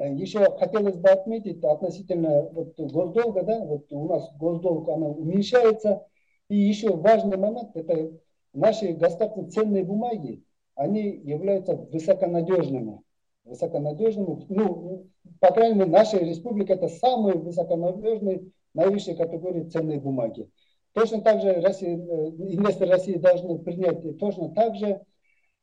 [0.00, 6.06] Еще хотелось бы отметить относительно вот госдолга, да, вот у нас госдолг она уменьшается.
[6.48, 8.12] И еще важный момент, это
[8.54, 10.42] наши государственные ценные бумаги,
[10.74, 13.02] они являются высоконадежными.
[13.44, 14.46] Высоконадежными.
[14.48, 15.06] Ну,
[15.38, 20.48] по крайней мере, наша республика это самые высоконадежные, наивысшей категории ценные бумаги.
[20.92, 25.02] Точно так же Россия, э, инвесторы России должны принять точно так же,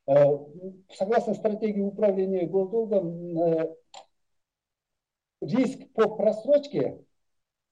[0.08, 0.38] э,
[0.94, 3.36] согласно стратегии управления госдолгом,
[5.42, 7.00] риск по просрочке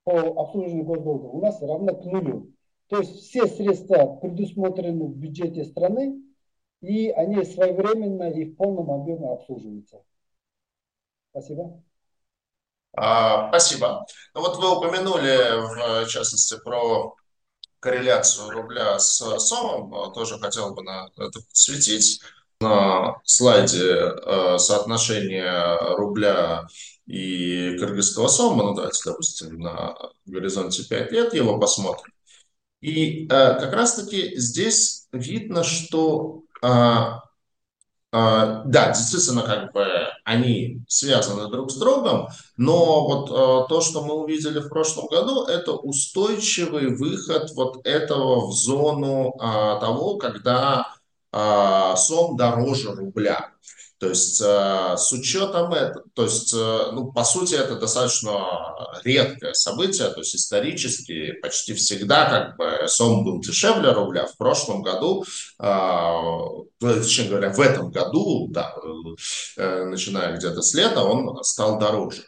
[0.03, 2.51] по обслуживанию госдолга у нас равно к нулю.
[2.87, 6.21] То есть все средства предусмотрены в бюджете страны,
[6.81, 10.03] и они своевременно и в полном объеме обслуживаются.
[11.31, 11.81] Спасибо.
[12.93, 14.05] А, спасибо.
[14.33, 17.15] Ну вот вы упомянули, в частности, про
[17.79, 20.13] корреляцию рубля с СОМом.
[20.13, 22.21] Тоже хотел бы на это подсветить.
[22.61, 26.65] На слайде э, соотношение рубля
[27.05, 29.95] и кыргызского сома, ну давайте, допустим, на
[30.25, 32.13] горизонте 5 лет его посмотрим.
[32.79, 36.67] И э, как раз-таки здесь видно, что э,
[38.13, 39.85] да, действительно, как бы
[40.23, 45.73] они связаны друг с другом, но вот то, что мы увидели в прошлом году, это
[45.73, 50.94] устойчивый выход вот этого в зону того, когда
[51.97, 53.55] сом дороже рубля.
[53.97, 58.39] То есть э, с учетом этого, то есть, э, ну, по сути, это достаточно
[59.05, 64.25] редкое событие, то есть исторически почти всегда как бы сом был дешевле рубля.
[64.25, 65.23] В прошлом году,
[65.59, 66.09] э,
[66.79, 68.75] точнее говоря, в этом году, да,
[69.55, 72.23] начиная где-то с лета, он стал дороже.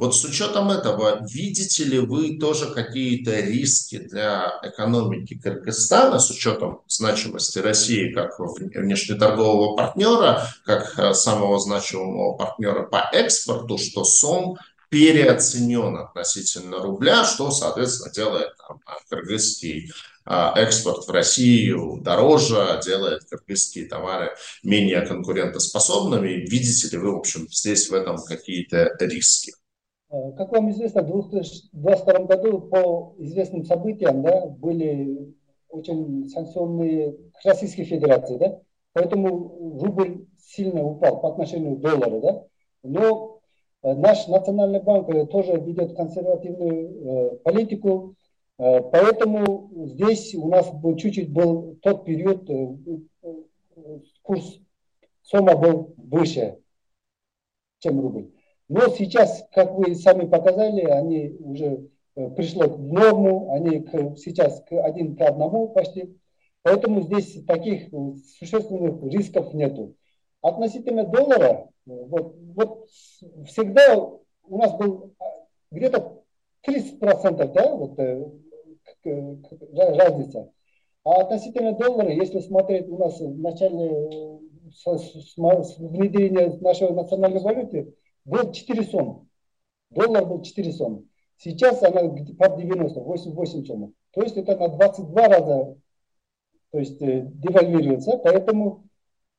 [0.00, 6.80] Вот с учетом этого, видите ли вы тоже какие-то риски для экономики Кыргызстана, с учетом
[6.88, 14.56] значимости России как внешнеторгового партнера, как э, самого значимого партнера по экспорту, что СОМ
[14.88, 18.80] переоценен относительно рубля, что, соответственно, делает там,
[19.10, 19.92] кыргызский
[20.24, 26.46] а, экспорт в Россию дороже, делает кыргызские товары менее конкурентоспособными.
[26.48, 29.52] Видите ли вы, в общем, здесь в этом какие-то риски?
[30.10, 35.34] Э, как вам известно, в 2022 году по известным событиям да, были
[35.68, 38.60] очень санкционные к Российской Федерации, да?
[38.92, 42.20] поэтому рубль сильно упал по отношению к доллару.
[42.20, 42.44] Да?
[42.82, 43.40] Но
[43.82, 48.14] э, наш Национальный банк э, тоже ведет консервативную политику,
[48.58, 52.46] поэтому здесь у нас был, чуть-чуть был тот период,
[54.20, 54.58] курс
[55.22, 56.58] Сома был выше,
[57.78, 58.30] чем рубль.
[58.70, 64.62] Но сейчас, как вы сами показали, они уже э, пришло в норму, они к, сейчас
[64.62, 66.16] к один к одному почти.
[66.62, 67.96] Поэтому здесь таких э,
[68.38, 69.96] существенных рисков нету.
[70.40, 72.88] Относительно доллара, э, вот, вот
[73.48, 75.14] всегда у нас был
[75.72, 76.22] где-то
[76.64, 77.98] 30% да, вот,
[79.98, 80.48] разница.
[81.02, 84.38] А относительно доллара, если смотреть у нас в начале
[84.86, 87.94] внедрения нашей национальной валюты,
[88.24, 89.28] был 4 сом.
[89.90, 91.06] Доллар был 4 сом.
[91.36, 93.90] Сейчас она под 90, 8, сомов.
[94.12, 95.76] То есть это на 22 раза
[96.70, 98.18] то есть, э, девальвируется.
[98.22, 98.88] Поэтому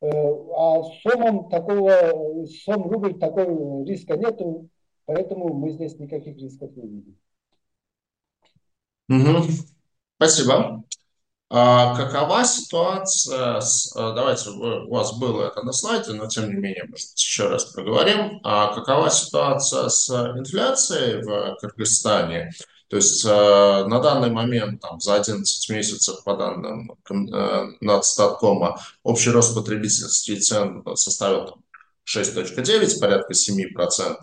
[0.01, 4.69] э, а сомом такого, сом рубль такого риска нету.
[5.05, 7.17] Поэтому мы здесь никаких рисков не видим.
[9.09, 9.43] Угу.
[10.17, 10.84] Спасибо.
[11.53, 13.91] А какова ситуация с...
[13.93, 17.65] А, давайте, у вас было это на слайде, но тем не менее, может, еще раз
[17.65, 18.39] проговорим.
[18.45, 22.51] А какова ситуация с инфляцией в Кыргызстане?
[22.87, 29.31] То есть э, на данный момент там, за 11 месяцев, по данным э, Нацстаткома, общий
[29.31, 31.57] рост потребительских цен составил
[32.07, 34.15] 6.9, порядка 7%.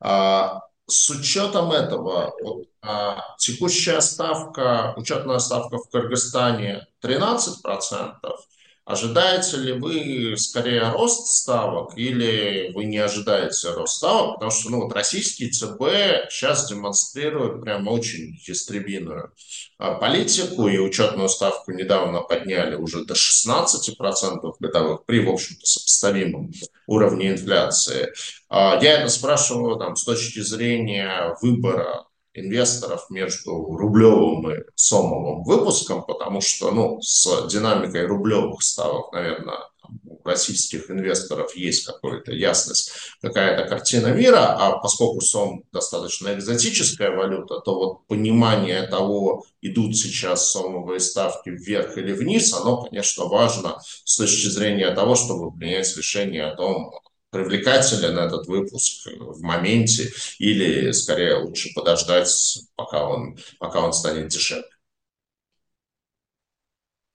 [0.00, 8.46] А, с учетом этого, вот, а, текущая ставка, учетная ставка в Кыргызстане 13%,
[8.84, 14.34] Ожидаете ли вы скорее рост ставок или вы не ожидаете рост ставок?
[14.34, 19.32] Потому что ну, вот российский ЦБ сейчас демонстрирует прям очень ястребиную
[19.78, 26.50] а, политику, и учетную ставку недавно подняли уже до 16% годовых при, в общем-то, сопоставимом
[26.88, 28.12] уровне инфляции.
[28.48, 36.04] А, я это спрашиваю там, с точки зрения выбора инвесторов между рублевым и сомовым выпуском,
[36.04, 39.58] потому что ну, с динамикой рублевых ставок, наверное,
[40.04, 47.60] у российских инвесторов есть какая-то ясность, какая-то картина мира, а поскольку сом достаточно экзотическая валюта,
[47.60, 54.16] то вот понимание того, идут сейчас сомовые ставки вверх или вниз, оно, конечно, важно с
[54.16, 56.92] точки зрения того, чтобы принять решение о том,
[57.32, 60.04] привлекателен этот выпуск в моменте
[60.38, 62.30] или скорее лучше подождать,
[62.76, 64.64] пока он, пока он станет дешевле?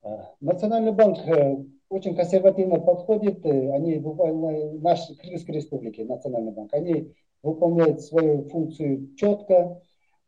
[0.01, 1.57] А, Национальный банк э,
[1.89, 3.45] очень консервативно подходит.
[3.45, 7.13] Э, они выполняют, наш Кыргызской республики, Национальный банк, они
[7.43, 9.79] выполняют свою функцию четко.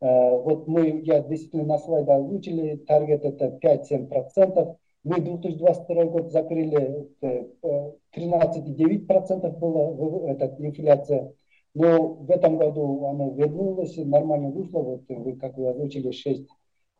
[0.02, 4.78] Э, вот мы, я действительно на слайде озвучили, таргет это 5-7%.
[5.04, 11.34] Мы 2022 год закрыли 13,9% была эта инфляция.
[11.74, 16.12] Но в этом году она вернулась, нормально вышла, вот вы, как вы озвучили,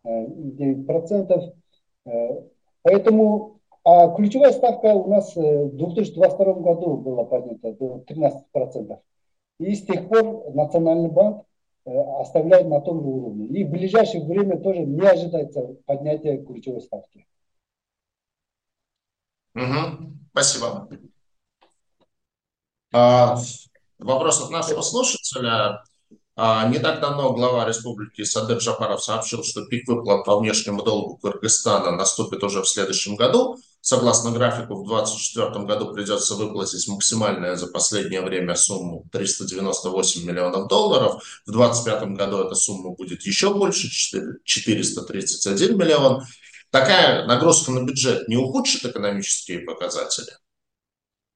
[0.06, 1.54] 6-9%.
[2.06, 2.42] Э,
[2.84, 9.00] поэтому а ключевая ставка у нас в 2022 году была поднята до 13%.
[9.60, 11.46] И с тех пор Национальный банк
[11.86, 13.48] э, оставляет на том же уровне.
[13.48, 17.26] И в ближайшее время тоже не ожидается поднятия ключевой ставки.
[19.60, 20.14] Угу.
[20.32, 20.88] Спасибо.
[22.94, 23.38] А,
[23.98, 25.84] вопрос от нашего слушателя.
[26.36, 31.18] А, не так давно глава республики Садыр Джапаров сообщил, что пик выплат по внешнему долгу
[31.18, 33.58] Кыргызстана наступит уже в следующем году.
[33.82, 41.22] Согласно графику, в 2024 году придется выплатить максимальную за последнее время сумму 398 миллионов долларов.
[41.46, 46.24] В 2025 году эта сумма будет еще больше, 431 миллион.
[46.72, 50.32] Такая нагрузка на бюджет не ухудшит экономические показатели?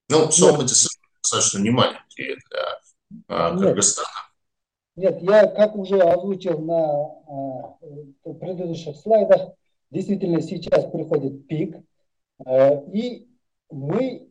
[0.08, 2.78] Ну, суммы достаточно не маленькие для
[3.28, 4.06] а, Кыргызстана.
[4.96, 7.78] Нет, я, как уже озвучил на а,
[8.34, 9.54] предыдущих слайдах,
[9.90, 11.78] действительно сейчас приходит пик,
[12.44, 13.26] а, и
[13.70, 14.28] мы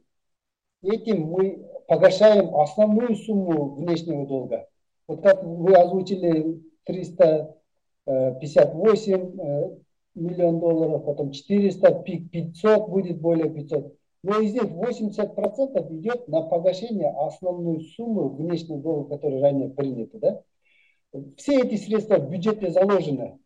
[0.83, 4.69] этим мы погашаем основную сумму внешнего долга.
[5.07, 9.83] Вот как вы озвучили 358
[10.15, 13.95] миллион долларов, потом 400, пик 500 будет более 500.
[14.23, 20.19] Но из них 80% идет на погашение основной суммы внешнего долга, который ранее приняты.
[20.19, 20.41] Да?
[21.37, 23.39] Все эти средства в бюджете заложены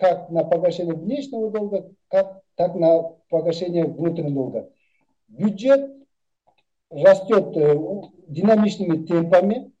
[0.00, 4.70] как на погашение внешнего долга, как, так на погашение внутреннего долга.
[5.28, 5.94] Бюджет
[6.88, 7.78] растет э,
[8.26, 9.72] динамичными темпами.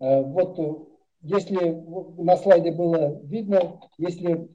[0.00, 0.74] Э, вот э,
[1.22, 1.80] если
[2.20, 4.48] на слайде было видно, если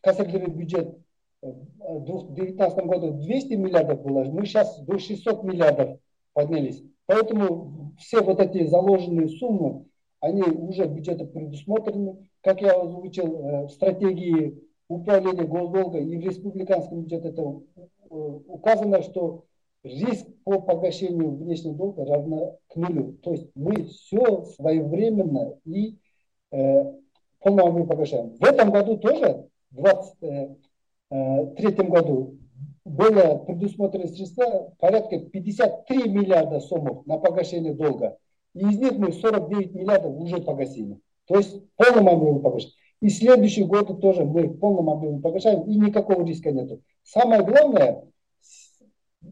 [0.00, 0.96] касательный бюджет
[1.42, 5.98] в 2019 году 200 миллиардов было, мы сейчас до 600 миллиардов
[6.32, 6.82] поднялись.
[7.06, 9.86] Поэтому все вот эти заложенные суммы,
[10.20, 12.28] они уже в бюджете предусмотрены.
[12.42, 17.60] Как я озвучил, в стратегии управления госдолга и в республиканском бюджете это
[18.08, 19.44] указано, что
[19.82, 23.12] риск по погашению внешнего долга равна к нулю.
[23.22, 25.98] То есть мы все своевременно и
[26.50, 26.92] э,
[27.40, 28.34] полном объеме погашаем.
[28.36, 32.36] В этом году тоже, в 2023 году,
[32.84, 38.16] было предусмотрено средства порядка 53 миллиарда сомов на погашение долга.
[38.54, 40.98] И из них мы 49 миллиардов уже погасили.
[41.26, 42.72] То есть в полном объеме погашаем.
[43.00, 46.80] И следующий год тоже мы в полном объеме погашаем, и никакого риска нет.
[47.02, 48.04] Самое главное,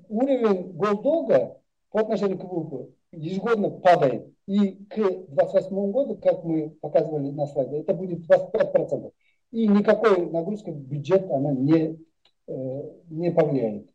[0.08, 1.58] уровень госдолга
[1.90, 4.32] по отношению к ВВП ежегодно падает.
[4.48, 9.12] И к 2028 году, как мы показывали на слайде, это будет 25%.
[9.50, 11.98] И никакой нагрузки в бюджет она не,
[12.46, 13.90] э, не повлияет.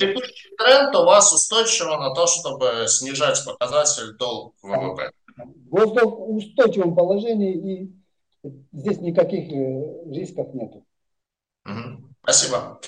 [0.00, 5.12] Текущий тренд у вас устойчиво на то, чтобы снижать показатель долг ВВП?
[5.70, 7.92] Госдолг в устойчивом положении, и
[8.72, 10.72] здесь никаких э, рисков нет.
[12.24, 12.80] Спасибо.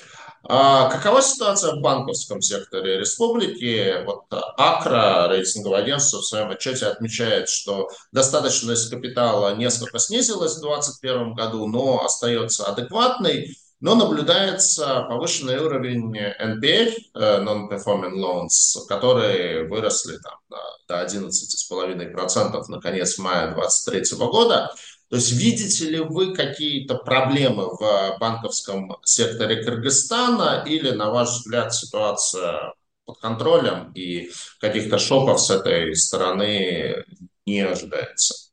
[0.47, 4.03] А какова ситуация в банковском секторе республики?
[4.05, 11.33] Вот Акра, рейтинговое агентство, в своем отчете отмечает, что достаточность капитала несколько снизилась в 2021
[11.33, 13.57] году, но остается адекватной.
[13.81, 20.39] Но наблюдается повышенный уровень NPL, э, Non-Performing Loans, которые выросли там,
[20.87, 24.73] до 11,5% на конец мая 2023 года.
[25.09, 31.73] То есть видите ли вы какие-то проблемы в банковском секторе Кыргызстана или, на ваш взгляд,
[31.73, 32.73] ситуация
[33.05, 34.29] под контролем и
[34.59, 37.03] каких-то шоков с этой стороны
[37.45, 38.51] не ожидается?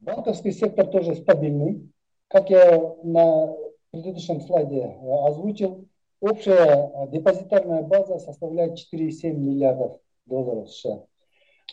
[0.00, 1.88] Банковский сектор тоже стабильный.
[2.26, 3.54] Как я на
[3.92, 4.96] предыдущем слайде
[5.28, 5.86] озвучил,
[6.20, 11.04] общая депозитарная база составляет 4,7 миллиардов долларов США.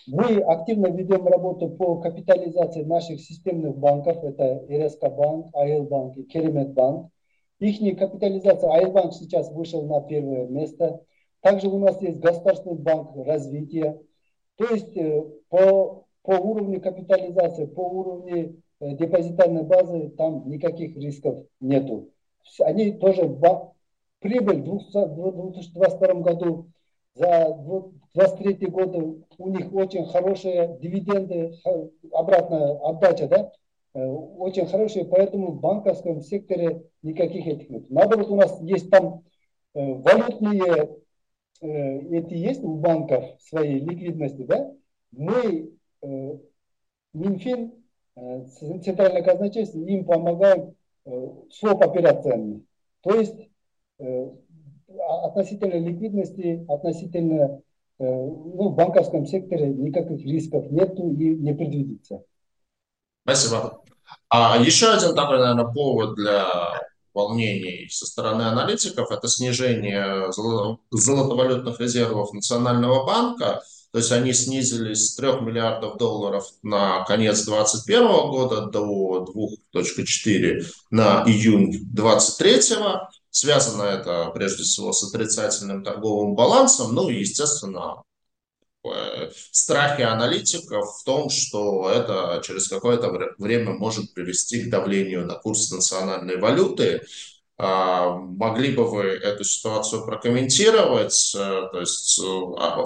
[0.08, 4.24] Мы активно ведем работу по капитализации наших системных банков.
[4.24, 7.12] Это РСК банк, АИЛ банк и Керемет банк.
[7.60, 11.02] Их капитализация, АИЛ банк сейчас вышел на первое место.
[11.42, 14.00] Также у нас есть Государственный банк развития.
[14.56, 21.46] То есть э, по, по уровню капитализации, по уровню э, депозитарной базы там никаких рисков
[21.60, 22.10] нету.
[22.62, 23.28] Они тоже
[24.20, 26.68] прибыль в 2022 году
[27.16, 27.58] за
[28.14, 28.96] 23 год
[29.38, 31.56] у них очень хорошие дивиденды,
[32.12, 33.52] обратная отдача, да,
[33.94, 37.90] э, очень хорошие, поэтому в банковском секторе никаких этих нет.
[37.90, 39.24] Наоборот, у нас есть там
[39.74, 40.98] э, валютные,
[41.62, 44.72] э, эти есть у банков свои ликвидности, да,
[45.12, 45.72] мы,
[47.14, 47.74] Минфин,
[48.16, 50.76] Центральное казначейство, им помогаем
[51.50, 52.64] своп операциями.
[53.02, 53.50] То есть
[55.26, 57.62] относительно ликвидности, относительно
[58.00, 62.24] э, ну, в банковском секторе никаких рисков нету и не предвидится.
[63.24, 63.82] Спасибо.
[64.30, 66.46] А еще один такой, наверное, повод для
[67.14, 70.32] волнений со стороны аналитиков– это снижение
[70.92, 73.62] золотовалютных резервов Национального банка.
[73.92, 79.26] То есть они снизились с 3 миллиардов долларов на конец 2021 года до
[79.74, 82.78] 2,4 на июнь 2023.
[83.32, 88.04] Связано это прежде всего с отрицательным торговым балансом, ну и, естественно,
[88.84, 95.36] э, страхи аналитиков в том, что это через какое-то время может привести к давлению на
[95.36, 97.06] курс национальной валюты.
[97.58, 101.36] А, могли бы вы эту ситуацию прокомментировать?
[101.36, 102.20] Э, то есть,
[102.58, 102.84] а,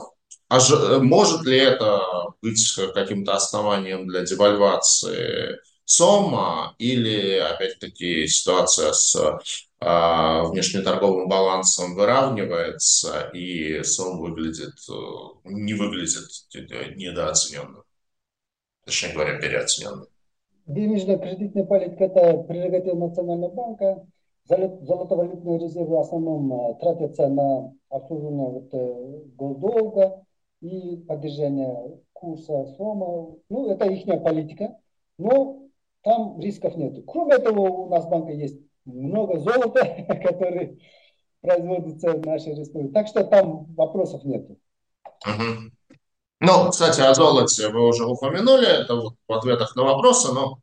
[0.50, 2.02] а может ли это
[2.42, 9.16] быть каким-то основанием для девальвации СОМа или, опять-таки, ситуация с
[9.84, 14.94] внешнеторговым балансом выравнивается, и СОМ выглядит, э,
[15.46, 16.30] не выглядит
[16.96, 17.84] недооцененным.
[18.86, 20.08] Точнее говоря, переоцененным.
[20.68, 24.08] Денежно-кредитная политика– это прерогатива Национального банка.
[24.46, 30.26] Золотовалютные резервы в основном э, тратятся на обслуживание вот, э, госдолга
[30.62, 33.36] и поддержание курса СОМа.
[33.50, 34.78] Ну, это их политика,
[35.18, 35.64] но
[36.04, 37.04] там рисков нет.
[37.08, 40.78] Кроме этого, у нас в банке есть много золота, которое
[41.42, 42.94] производится в нашей республике.
[42.94, 44.48] Так что там вопросов нет.
[45.26, 45.72] Угу.
[46.40, 50.60] Ну, кстати, о золоте вы уже упомянули, это вот в ответах на вопросы, но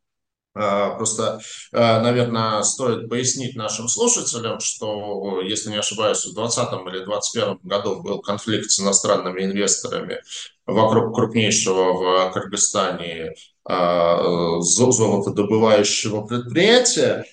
[0.55, 1.39] э, просто,
[1.71, 8.03] э, наверное, стоит пояснить нашим слушателям, что, если не ошибаюсь, в 2020 или 2021 году
[8.03, 10.21] был конфликт с иностранными инвесторами
[10.67, 13.33] вокруг крупнейшего в Кыргызстане
[13.67, 17.25] э, золотодобывающего предприятия,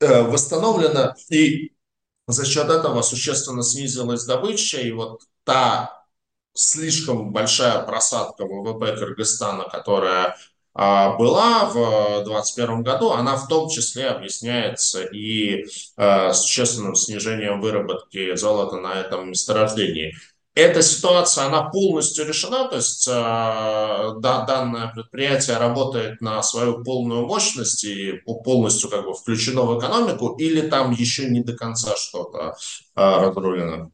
[0.00, 1.72] восстановлена, и
[2.26, 6.04] за счет этого существенно снизилась добыча, и вот та
[6.54, 10.36] слишком большая просадка ВВП Кыргызстана, которая
[10.74, 15.64] а, была в 2021 году, она в том числе объясняется и
[15.96, 20.14] э, существенным снижением выработки золота на этом месторождении
[20.58, 27.26] эта ситуация, она полностью решена, то есть э, да, данное предприятие работает на свою полную
[27.26, 32.38] мощность и полностью как бы включено в экономику, или там еще не до конца что-то
[32.38, 32.52] э,
[32.96, 33.92] разрулено?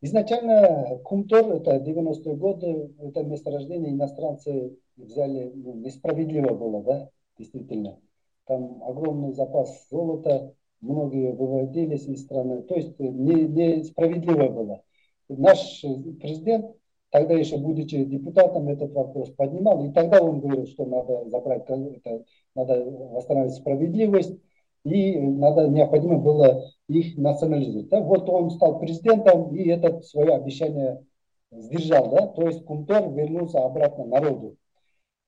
[0.00, 7.98] Изначально Кумтор, это 90-е годы, это месторождение иностранцы взяли, ну, несправедливо было, да, действительно.
[8.46, 12.62] Там огромный запас золота, многие выводились из страны.
[12.62, 14.82] То есть несправедливо не было.
[15.28, 15.80] Наш
[16.20, 16.76] президент,
[17.10, 19.84] тогда еще будучи депутатом, этот вопрос поднимал.
[19.84, 22.24] И тогда он говорил, что надо забрать, это,
[22.54, 24.38] надо восстановить справедливость.
[24.84, 27.88] и надо, необходимо было их национализировать.
[27.88, 28.00] Да?
[28.00, 31.04] Вот он стал президентом, и это свое обещание
[31.50, 32.10] сдержал.
[32.10, 32.28] Да?
[32.28, 34.56] То есть Кумтор вернулся обратно народу.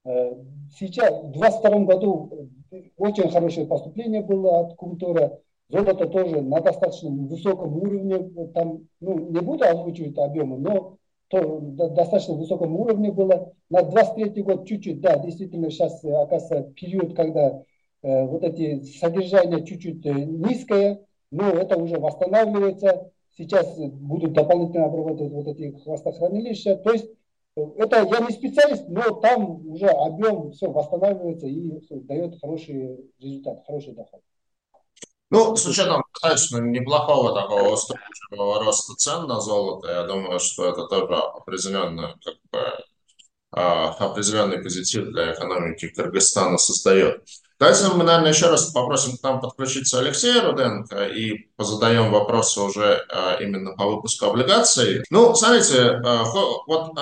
[0.09, 0.35] Э,
[0.79, 2.49] сейчас, в 2022 году
[2.97, 5.39] очень хорошее поступление было от Кумтора.
[5.69, 8.31] Золото тоже на достаточно высоком уровне.
[8.55, 10.97] Там, ну, не буду озвучивать объемы, но
[11.29, 13.53] то достаточно высоком уровне было.
[13.69, 17.63] На 23 год чуть-чуть, да, действительно сейчас, оказывается, период, когда
[18.03, 21.01] э, вот эти содержания чуть-чуть э, низкое,
[21.31, 23.11] но это уже восстанавливается.
[23.37, 26.77] Сейчас будут дополнительно обрабатывать вот эти хвостохранилища.
[26.77, 27.18] То есть э,
[27.77, 31.71] это я не специалист, но там уже объем все восстанавливается и
[32.05, 34.21] дает хороший результат, хороший доход.
[35.31, 40.87] Ну, с учетом достаточно неплохого такого устойчивого роста цен на золото, я думаю, что это
[40.87, 42.85] тоже определенно как бы,
[43.51, 47.23] а, определенный позитив для экономики Кыргызстана создает.
[47.59, 53.05] Давайте мы, наверное, еще раз попросим к нам подключиться Алексея Руденко и позадаем вопросы уже
[53.11, 55.03] а, именно по выпуску облигаций.
[55.11, 56.25] Ну, смотрите, а,
[56.67, 56.93] вот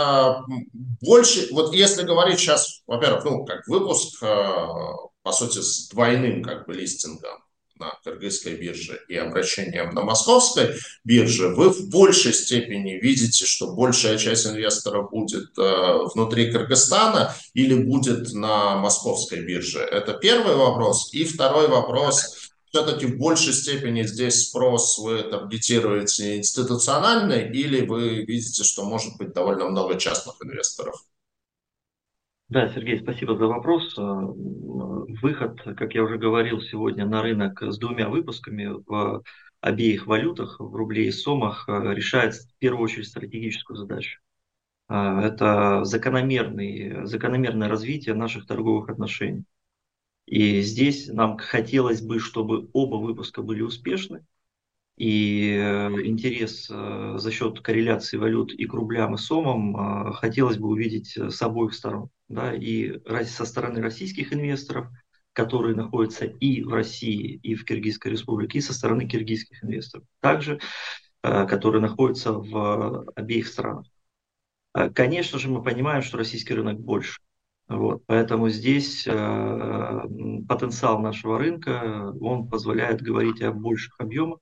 [1.01, 6.75] больше, вот если говорить сейчас, во-первых, ну, как выпуск, по сути, с двойным как бы
[6.75, 7.46] листингом,
[7.79, 10.75] на кыргызской бирже и обращением на московской
[11.05, 17.75] бирже, вы в большей степени видите, что большая часть инвесторов будет э, внутри Кыргызстана или
[17.75, 19.81] будет на московской бирже?
[19.81, 21.13] Это первый вопрос.
[21.13, 22.51] И второй вопрос.
[22.71, 29.33] Все-таки в большей степени здесь спрос вы таргетируете институциональный или вы видите, что может быть
[29.33, 31.03] довольно много частных инвесторов?
[32.49, 33.99] Да, Сергей, спасибо за вопрос.
[33.99, 39.23] Э, выход, как я уже говорил сегодня, на рынок с двумя выпусками в
[39.61, 44.21] обеих валютах, в рубле и сомах, э, решает в первую очередь стратегическую задачу.
[44.89, 49.45] Э, это закономерный, закономерное развитие наших торговых отношений.
[50.27, 54.25] И здесь нам хотелось бы, чтобы оба выпуска были успешны,
[54.99, 61.43] и интерес за счет корреляции валют и к рублям, и сомам хотелось бы увидеть с
[61.43, 62.11] обоих сторон.
[62.29, 64.89] Да, и со стороны российских инвесторов,
[65.33, 70.61] которые находятся и в России, и в Киргизской республике, и со стороны киргизских инвесторов, также
[71.23, 73.87] которые находятся в обеих странах.
[74.95, 77.21] Конечно же, мы понимаем, что российский рынок больше.
[77.69, 80.03] Вот, поэтому здесь э,
[80.49, 84.39] потенциал нашего рынка, он позволяет говорить о больших объемах,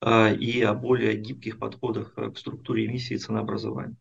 [0.00, 3.96] а, и о более гибких подходах э, к структуре эмиссии и ценообразования.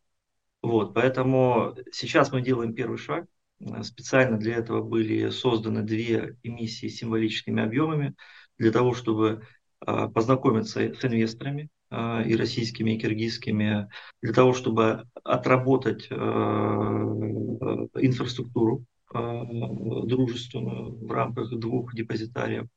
[0.67, 3.25] Вот, поэтому сейчас мы делаем первый шаг.
[3.61, 8.15] Э, специально для этого были созданы две эмиссии с символическими объемами,
[8.57, 9.47] для того, чтобы
[9.79, 13.87] а, познакомиться с инвесторами а, и российскими, и киргизскими,
[14.21, 22.67] для того, чтобы отработать э, инфраструктуру дружественную в рамках двух депозитариев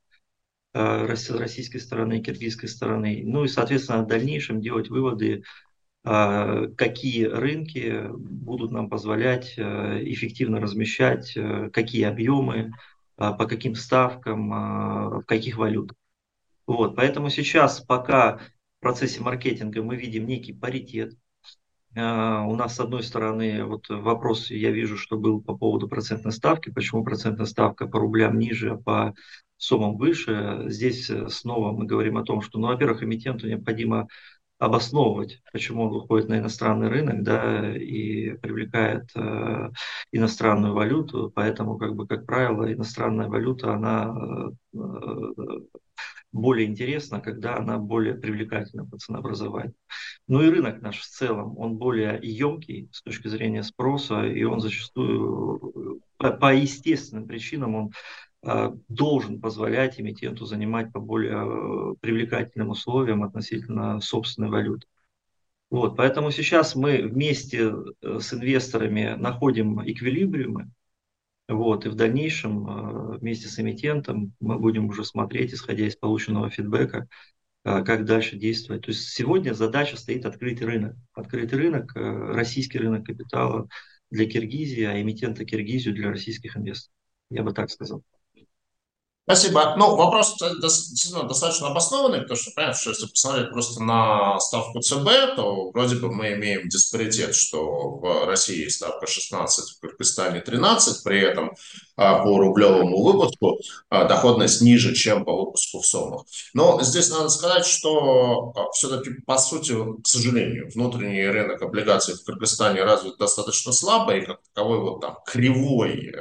[0.73, 3.23] Э, российской стороны и киргизской стороны.
[3.25, 5.43] Ну и, соответственно, в дальнейшем делать выводы, э,
[6.03, 11.37] какие рынки будут нам позволять э, эффективно размещать,
[11.73, 12.73] какие объемы,
[13.17, 15.97] по каким ставкам, в каких валютах.
[16.67, 21.13] Вот, поэтому сейчас пока в процессе маркетинга мы видим некий паритет.
[21.93, 26.71] У нас, с одной стороны, вот вопрос я вижу, что был по поводу процентной ставки,
[26.71, 29.15] почему процентная ставка по рублям ниже, а по
[29.57, 30.65] суммам выше.
[30.69, 34.09] Здесь э, снова мы говорим о том, что, ну, во-первых, эмитенту необходимо
[34.61, 39.71] обосновывать, почему он выходит на иностранный рынок, да, и привлекает э,
[40.13, 44.15] иностранную валюту, поэтому, как бы, как правило, иностранная валюта, она
[44.75, 44.79] э,
[46.31, 49.75] более интересна, когда она более привлекательна по ценообразованию.
[50.29, 54.61] Ну и рынок наш в целом, он более емкий с точки зрения спроса, и он
[54.61, 57.93] зачастую по, по естественным причинам он
[58.43, 64.87] должен позволять эмитенту занимать по более э, привлекательным условиям относительно собственной валюты.
[65.69, 67.71] Вот, поэтому сейчас мы вместе
[68.01, 70.71] э, с инвесторами находим эквилибриумы,
[71.49, 77.09] вот, и в дальнейшем вместе с эмитентом мы будем уже смотреть, исходя из полученного фидбэка,
[77.65, 78.83] как дальше действовать.
[78.83, 80.95] То есть сегодня задача стоит открыть рынок.
[81.13, 83.69] Открыть рынок, российский рынок капитала
[84.11, 86.95] для Киргизии, а эмитента Киргизию для российских инвесторов.
[87.31, 88.05] Я бы так сказал.
[89.31, 89.77] Спасибо.
[89.77, 95.71] Ну, вопрос достаточно обоснованный, потому что, понимаешь, что если посмотреть просто на ставку ЦБ, то
[95.71, 101.53] вроде бы мы имеем диспаритет, что в России ставка 16, в Кыргызстане 13, при этом
[101.97, 106.25] а, по рублевому выпуску а, доходность ниже, чем по выпуску в сомах.
[106.53, 112.25] Но здесь надо сказать, что а, все-таки, по сути, к сожалению, внутренний рынок облигаций в
[112.25, 116.13] Кыргызстане развит достаточно слабо, и как таковой вот там кривой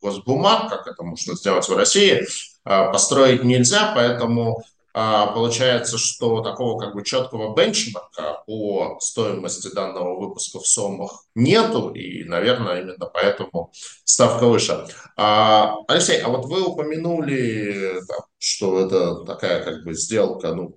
[0.00, 2.26] госбумаг, как это можно сделать в России,
[2.64, 10.66] построить нельзя, поэтому получается, что такого как бы четкого бенчмарка по стоимости данного выпуска в
[10.66, 13.70] сомах нету, и, наверное, именно поэтому
[14.04, 14.86] ставка выше.
[15.16, 18.00] Алексей, а вот вы упомянули,
[18.38, 20.74] что это такая как бы сделка, ну,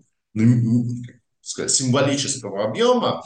[1.43, 3.23] символического объема.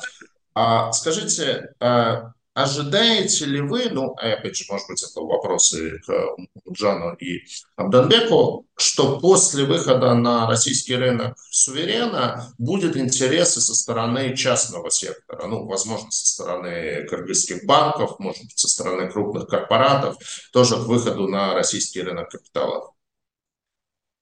[0.54, 6.38] А скажите, а ожидаете ли вы, ну, опять же, может быть, это вопросы к
[6.72, 7.44] Джану и
[7.76, 15.48] Абданбеку, что после выхода на российский рынок суверена будет интерес и со стороны частного сектора,
[15.48, 20.16] ну, возможно, со стороны кыргызских банков, может быть, со стороны крупных корпоратов,
[20.54, 22.95] тоже к выходу на российский рынок капитала?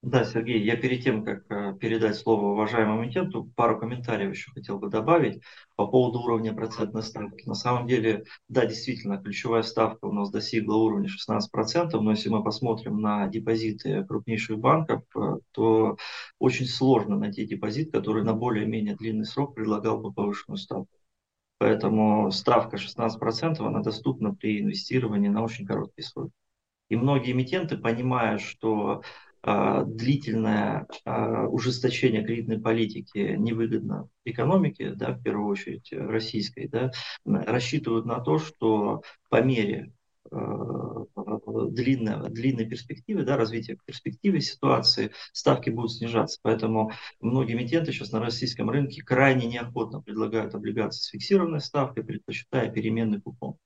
[0.03, 4.77] Да, Сергей, я перед тем, как э, передать слово уважаемому эмитенту, пару комментариев еще хотел
[4.77, 5.41] бы добавить
[5.77, 7.47] по поводу уровня процентной ставки.
[7.47, 12.43] На самом деле, да, действительно, ключевая ставка у нас достигла уровня 16%, но если мы
[12.43, 15.95] посмотрим на депозиты крупнейших банков, э, то
[16.37, 20.89] очень сложно найти депозит, который на более-менее длинный срок предлагал бы повышенную ставку.
[21.59, 26.29] Поэтому ставка 16% она доступна при инвестировании на очень короткий срок.
[26.89, 29.01] И многие эмитенты, понимая, что
[29.43, 36.91] длительное а, ужесточение кредитной политики невыгодно экономике, да, в первую очередь российской, да,
[37.25, 39.91] рассчитывают на то, что по мере
[40.31, 41.03] а,
[41.69, 46.39] длинной, длинной перспективы, да, развития перспективы ситуации, ставки будут снижаться.
[46.41, 52.71] Поэтому многие эмитенты сейчас на российском рынке крайне неохотно предлагают облигации с фиксированной ставкой, предпочитая
[52.71, 53.57] переменный купон.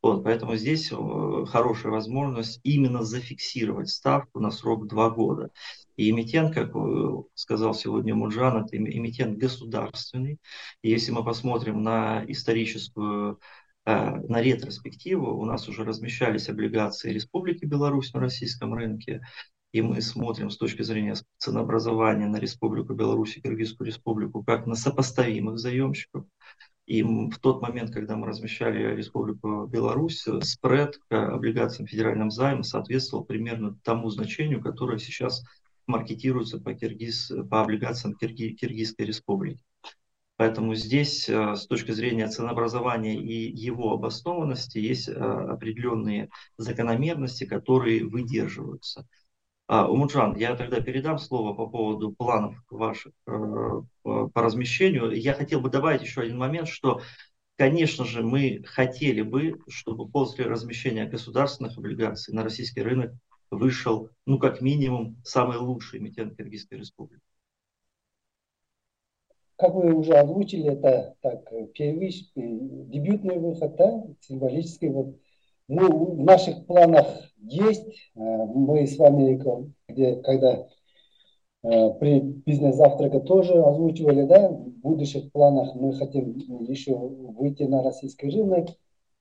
[0.00, 5.50] Вот, поэтому здесь э, хорошая возможность именно зафиксировать ставку на срок 2 года.
[5.96, 6.72] И эмитент, как
[7.34, 10.38] сказал сегодня Муджан, это эмитент государственный.
[10.82, 13.40] И если мы посмотрим на историческую
[13.84, 19.20] э, на ретроспективу у нас уже размещались облигации Республики Беларусь на российском рынке,
[19.72, 24.76] и мы смотрим с точки зрения ценообразования на Республику Беларусь и Кыргызскую Республику как на
[24.76, 26.24] сопоставимых заемщиков.
[26.88, 33.26] И в тот момент, когда мы размещали Республику Беларусь, спред к облигациям федеральным займом соответствовал
[33.26, 35.44] примерно тому значению, которое сейчас
[35.86, 39.62] маркетируется по, Киргиз, по облигациям Кирги, Киргизской Республики.
[40.36, 48.06] Поэтому здесь э, с точки зрения ценообразования и его обоснованности есть э, определенные закономерности, которые
[48.06, 49.06] выдерживаются.
[49.70, 55.12] А, Умуджан, я тогда передам слово по поводу планов ваших э, по размещению.
[55.12, 57.02] Я хотел бы добавить еще один момент, что,
[57.56, 63.12] конечно же, мы хотели бы, чтобы после размещения государственных облигаций на российский рынок
[63.50, 67.20] вышел, ну, как минимум, самый лучший эмитент Киргизской республики.
[69.56, 75.20] Как вы уже озвучили, это так, первичный, дебютный выход, да, символический вот
[75.66, 78.10] ну, в наших планах есть.
[78.14, 79.40] Э, мы с вами,
[79.88, 80.66] где, когда
[81.62, 86.36] э, при бизнес-завтраке тоже озвучивали, да, в будущих планах мы хотим
[86.66, 88.68] еще выйти на российский рынок,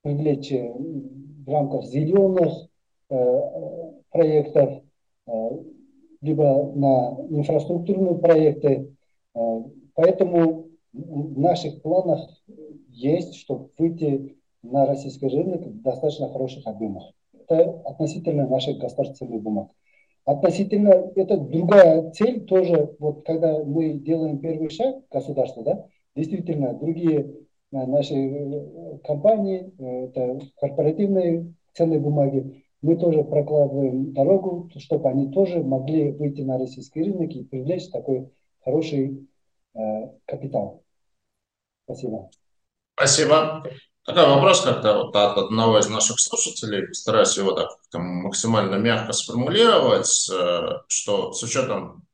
[0.02, 2.68] привлечь э, в рамках зеленых
[4.12, 4.84] проектов,
[6.20, 8.94] либо на инфраструктурные проекты.
[9.94, 12.20] Поэтому в наших планах
[12.90, 17.14] есть, чтобы выйти на российский рынок в достаточно хороших объемах.
[17.48, 19.70] Это относительно наших государственных бумаг.
[20.26, 25.86] Относительно, это другая цель тоже, вот когда мы делаем первый шаг государства, да,
[26.16, 34.70] действительно, другие э, наши э, компании, э, это корпоративные ценные бумаги, мы тоже прокладываем дорогу,
[34.78, 38.30] чтобы они тоже могли выйти на российский рынок и привлечь такой
[38.60, 39.28] хороший
[39.76, 39.80] э,
[40.26, 40.84] капитал.
[41.86, 42.30] Спасибо.
[42.96, 43.64] Спасибо.
[44.08, 50.30] Такой вопрос как-то вот от одного из наших слушателей, постараюсь его так максимально мягко сформулировать,
[50.30, 52.08] э, что с учетом,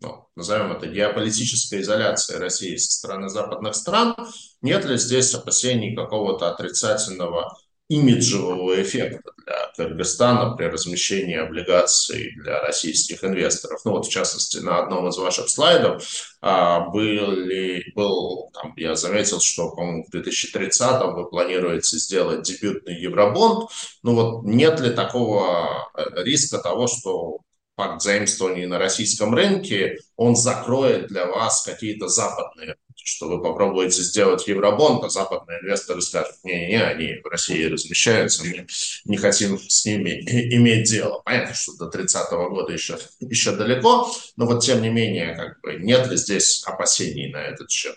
[0.00, 4.16] ну, назовем это, геополитической изоляции России со стороны западных стран,
[4.60, 7.56] нет ли здесь опасений какого-то отрицательного
[7.94, 13.80] имиджевого эффекта для Кыргызстана при размещении облигаций для российских инвесторов.
[13.84, 16.04] Ну вот, в частности, на одном из ваших слайдов
[16.40, 23.70] а, были, был, там, я заметил, что, по-моему, в 2030 вы планируете сделать дебютный евробонд.
[24.02, 27.38] Ну вот, нет ли такого э, риска того, что
[27.74, 34.48] пакт заимствований на российском рынке, он закроет для вас какие-то западные что вы попробуете сделать
[34.48, 38.66] евробонд, а западные инвесторы скажут, не-не, они в России размещаются, мы
[39.04, 40.10] не хотим с ними
[40.56, 41.20] иметь дело.
[41.24, 45.60] Понятно, что до 30 -го года еще, еще далеко, но вот тем не менее, как
[45.60, 47.96] бы, нет ли здесь опасений на этот счет?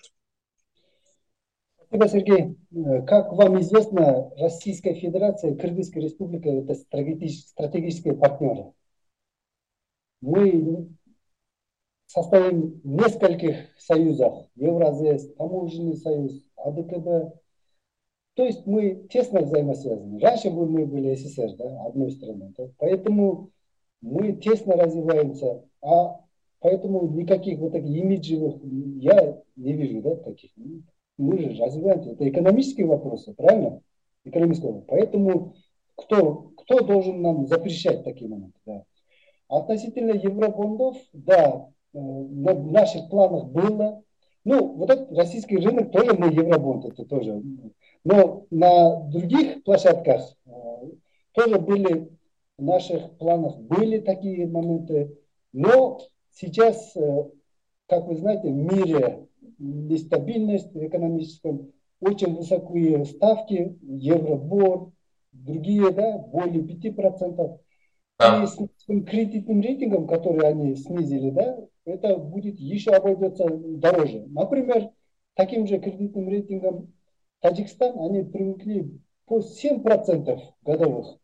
[1.88, 2.58] Спасибо, Сергей.
[3.08, 8.74] Как вам известно, Российская Федерация и Кыргызская Республика– это стратегические партнеры.
[10.22, 10.88] Мы
[12.14, 14.50] в нескольких союзах.
[14.56, 17.36] Евразес, Таможенный союз, АДКБ.
[18.36, 20.20] То есть мы тесно взаимосвязаны.
[20.20, 22.54] Раньше мы были СССР, да, одной страной.
[22.78, 23.52] Поэтому
[24.02, 25.64] мы тесно развиваемся.
[25.82, 26.22] А
[26.60, 30.52] поэтому никаких вот таких имиджевых я не вижу, да, таких.
[31.18, 32.12] Мы же развиваемся.
[32.12, 33.82] Это экономические вопросы, правильно?
[34.24, 34.84] Экономические.
[34.88, 35.56] Поэтому
[35.96, 38.60] кто, кто должен нам запрещать такие моменты?
[38.66, 38.84] Да?
[39.48, 44.04] Относительно евробондов, да, э, на наших планах было.
[44.44, 47.42] Ну, вот этот российский рынок тоже мы евробонд, это тоже.
[48.04, 50.52] Но на других площадках э,
[51.34, 52.10] тоже были
[52.58, 55.16] в наших планах были такие моменты.
[55.54, 56.00] Но
[56.32, 57.30] сейчас, э,
[57.88, 59.28] как вы знаете, в мире
[59.60, 64.92] нестабильность в экономическом, очень высокие ставки, евробор,
[65.32, 67.60] другие, да, более 5%.
[68.20, 68.44] Да.
[68.44, 68.58] И с
[69.06, 74.26] кредитным рейтингом, который они снизили, да, это будет еще обойдется дороже.
[74.28, 74.90] Например,
[75.36, 76.94] таким же кредитным рейтингом
[77.42, 81.18] Таджикистан, они привыкли по 7% годовых.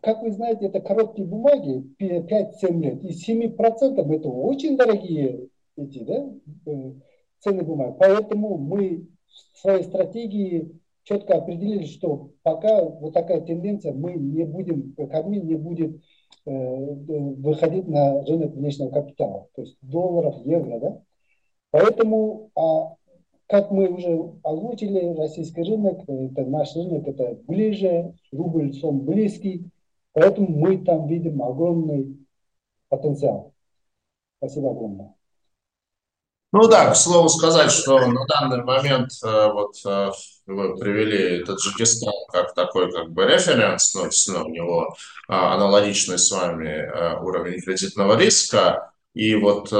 [0.00, 3.04] Как вы знаете, это короткие бумаги, 5-7 лет.
[3.04, 6.30] И 7% это очень дорогие эти, да,
[6.66, 6.92] э,
[7.40, 7.96] ценные бумаги.
[7.98, 10.70] Поэтому мы в своей стратегии
[11.04, 16.00] четко определили, что пока вот такая тенденция, мы не будем, Кабмин не будет
[16.46, 21.02] э, выходить на рынок внешнего капитала, то есть долларов, евро, да.
[21.70, 22.96] Поэтому, а,
[23.46, 29.70] как мы уже озвучили, российский рынок, это наш рынок, это ближе, рубль сом близкий,
[30.12, 32.18] поэтому мы там видим огромный
[32.88, 33.52] потенциал.
[34.38, 35.14] Спасибо огромное.
[36.54, 40.10] Ну да, к слову сказать, что на данный момент э, вот э,
[40.44, 44.94] вы привели Таджикистан как такой как бы референс, ну, действительно у него
[45.28, 49.72] а, аналогичный с вами э, уровень кредитного риска, и вот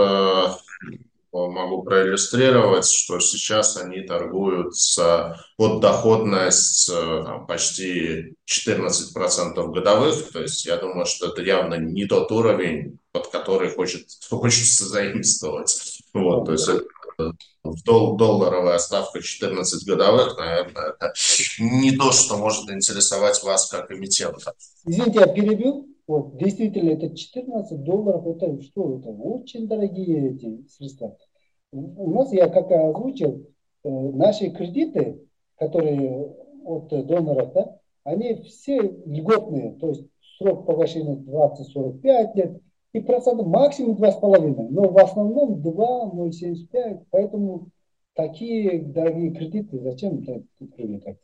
[1.33, 10.31] могу проиллюстрировать, что сейчас они торгуют с под доходность там, почти 14% годовых.
[10.31, 15.92] То есть я думаю, что это явно не тот уровень, под который хочет, хочется заимствовать.
[16.15, 17.33] Вот, то есть это
[17.85, 21.13] дол долларовая ставка 14 годовых, наверное, это
[21.59, 24.53] не то, что может интересовать вас как эмитента.
[24.85, 25.89] Извините, я перебил.
[26.07, 31.17] Вот, действительно, это 14 долларов, это что, это очень дорогие эти средства.
[31.71, 33.49] У нас, я как озвучил,
[33.85, 35.23] э, наши кредиты,
[35.57, 36.35] которые
[36.65, 40.05] от доноров, да, они все льготные, то есть
[40.39, 42.61] срок погашения 20-45 лет,
[42.93, 47.69] и процентов максимум 2,5, но в основном 2, 0,75, поэтому
[48.15, 50.23] такие дорогие кредиты зачем
[50.77, 51.19] привлекать?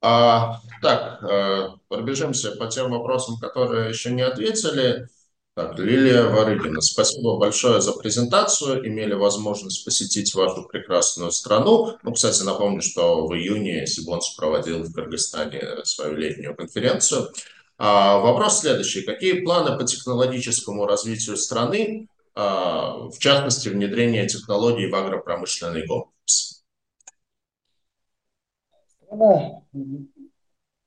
[0.00, 5.08] А, так, э, пробежимся по тем вопросам, которые еще не ответили.
[5.54, 8.86] Так, Лилия Варыгина, спасибо большое за презентацию.
[8.86, 11.96] Имели возможность посетить вашу прекрасную страну.
[12.04, 17.32] Ну, кстати, напомню, что в июне Сибонс проводил в Кыргызстане свою летнюю конференцию.
[17.78, 19.02] А, вопрос следующий.
[19.02, 26.64] Какие планы по технологическому развитию страны, а, в частности, внедрение технологий в агропромышленный комплекс?
[29.04, 29.62] Страна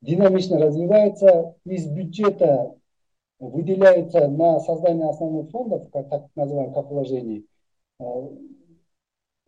[0.02, 1.56] динамично развивается.
[1.64, 2.76] Из бюджета
[3.39, 7.46] выделяется на создание основных фондов, как так называемых как вложений,
[8.00, 8.04] э,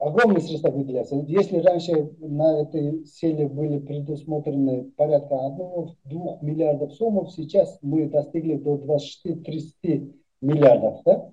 [0.07, 1.15] огромные средства выделяются.
[1.27, 8.75] Если раньше на этой селе были предусмотрены порядка 1-2 миллиардов сумм, сейчас мы достигли до
[8.75, 11.01] 26-30 миллиардов.
[11.05, 11.29] Да?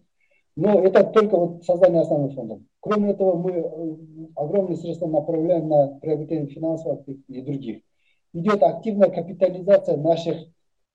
[0.57, 2.61] Но это только вот создание основных фондов.
[2.81, 3.97] Кроме этого, мы э,
[4.37, 7.83] огромные средства направляем на приобретение финансовых и других.
[8.33, 10.47] Идет активная капитализация наших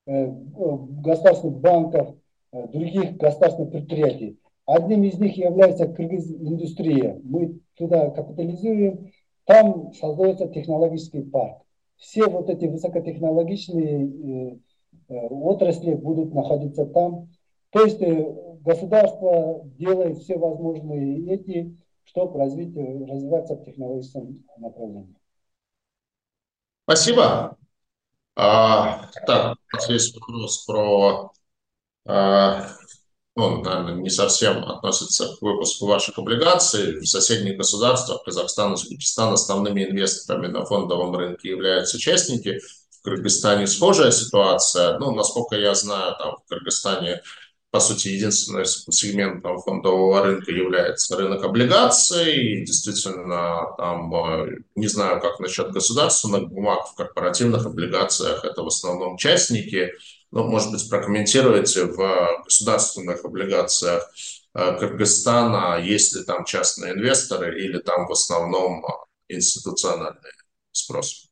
[0.07, 2.15] Э, государственных банков,
[2.51, 4.37] э, других государственных предприятий.
[4.65, 7.19] Одним из них является Кыргыз-индустрия.
[7.23, 9.11] Мы туда капитализируем,
[9.45, 11.61] там создается технологический парк.
[11.97, 14.57] Все вот эти высокотехнологичные
[15.07, 17.29] э, отрасли будут находиться там.
[17.69, 18.01] То есть
[18.61, 25.15] государство делает все возможные эти, чтобы развить, развиваться в технологическом направлении.
[26.83, 27.57] Спасибо.
[28.35, 31.31] А, так, здесь вопрос про,
[32.05, 32.67] а,
[33.35, 36.99] ну, наверное, не совсем относится к выпуску ваших облигаций.
[36.99, 42.61] В соседних государствах Казахстан и Узбекистан основными инвесторами на фондовом рынке являются участники.
[42.91, 44.97] В Кыргызстане схожая ситуация.
[44.99, 47.21] Ну, насколько я знаю, там в Кыргызстане
[47.75, 52.33] по сути, единственным сегментом фондового рынка является рынок облигаций.
[52.33, 58.67] И действительно, там, э, не знаю, как насчет государственных бумаг, в корпоративных облигациях это в
[58.67, 59.91] основном частники.
[60.35, 64.11] Ну, может быть, прокомментируете в государственных облигациях
[64.53, 68.83] э, Кыргызстана, есть ли там частные инвесторы или там в основном
[69.29, 70.33] институциональный
[70.73, 71.29] спрос?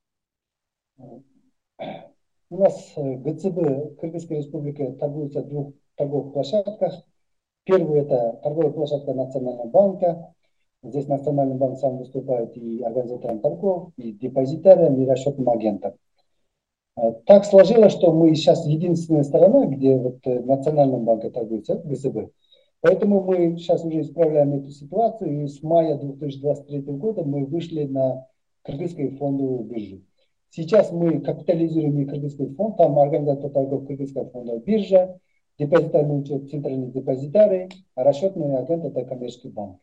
[0.97, 6.93] У нас э, ГЦБ Кыргызской Республики торгуется в двух торговых площадках.
[7.65, 10.33] Первый это торговая площадка Национального банка.
[10.81, 15.95] Здесь Национальный банк сам выступает и организатором торгов, и депозитарием, и расчетным агентом.
[16.95, 22.29] Э, так сложилось, что мы сейчас единственная сторона, где вот э, Национальный банк торгуется, ГСБ.
[22.81, 28.27] Поэтому мы сейчас уже исправляем эту ситуацию, и с мая 2023 года мы вышли на
[28.63, 30.01] Кыргызскую фондовую биржу.
[30.49, 35.17] Сейчас мы капитализируем Кыргызский фонд, там организация торгов Кыргызская фондовая биржа,
[35.57, 39.79] депозитарный учет центральный депозитарий, а расчетный агент это коммерческий банк.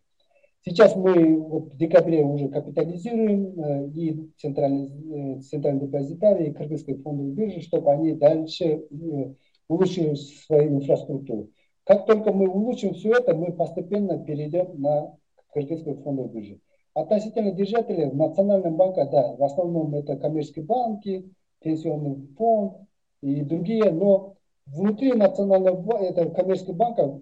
[0.63, 6.97] Сейчас мы вот в декабре уже капитализируем э, и центральный, э, центральный депозитарий, и Кыргызской
[6.97, 9.35] фондовой биржи, чтобы они дальше э,
[9.69, 11.49] улучшили свою инфраструктуру.
[11.85, 15.17] Как только мы улучшим все это, мы постепенно перейдем на
[15.55, 16.61] Кыргызскую фондовую биржу.
[16.93, 21.33] Относительно держателей, в Национальном банке, да, в основном это коммерческие банки,
[21.63, 22.77] пенсионный фонд
[23.23, 24.35] и другие, но
[24.67, 27.21] внутри национального это коммерческого банка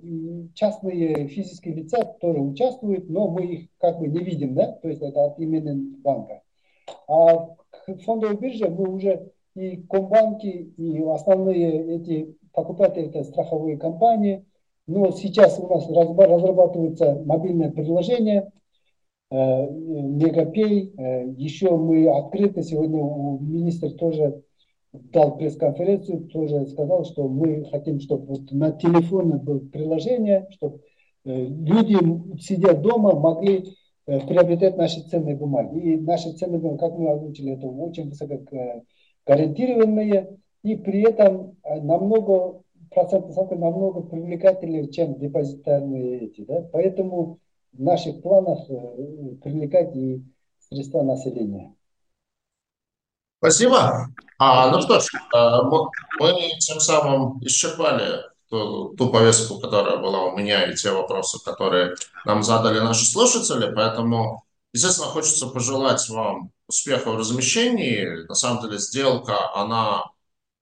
[0.55, 5.03] частные физические лица тоже участвуют, но мы их как бы не видим, да, то есть
[5.03, 6.43] это от имени банка.
[7.07, 14.45] А в фондовой бирже мы уже и комбанки, и основные эти покупатели это страховые компании,
[14.87, 18.51] но сейчас у нас разрабатывается мобильное приложение,
[19.31, 20.95] э, Мегапей.
[20.97, 24.43] Э, еще мы открыты, сегодня у министра тоже
[24.93, 30.81] дал пресс-конференцию, тоже сказал, что мы хотим, чтобы вот на телефоне было приложение, чтобы
[31.25, 31.97] э, люди,
[32.41, 33.75] сидя дома, могли
[34.07, 35.79] приобретать наши ценные бумаги.
[35.81, 38.41] И наши ценные бумаги, как мы озвучили, это очень высоко
[39.27, 46.43] гарантированные, и при этом намного процентная ставка намного привлекательнее, чем депозитарные эти.
[46.43, 46.69] Да?
[46.73, 47.39] Поэтому
[47.73, 50.25] в наших планах э, привлекать и
[50.59, 51.75] средства населения.
[53.39, 54.09] Спасибо.
[54.39, 55.63] А, ну что ж, э,
[56.21, 61.95] мы тем самым исчерпали ту, ту повестку, которая была у меня, и те вопросы, которые
[62.25, 63.73] нам задали наши слушатели.
[63.75, 68.27] Поэтому, естественно, хочется пожелать вам успеха в размещении.
[68.27, 70.05] На самом деле, сделка, она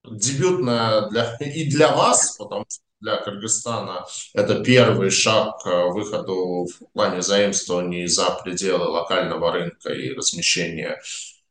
[0.05, 6.93] дебютная для, и для вас, потому что для Кыргызстана это первый шаг к выходу в
[6.93, 10.99] плане заимствований за пределы локального рынка и размещения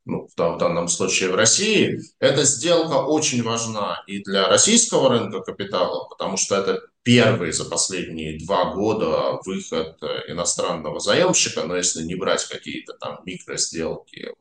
[0.05, 6.07] ну, в данном случае в России, эта сделка очень важна и для российского рынка капитала,
[6.09, 9.97] потому что это первый за последние два года выход
[10.27, 14.33] иностранного заемщика, но если не брать какие-то там микросделки,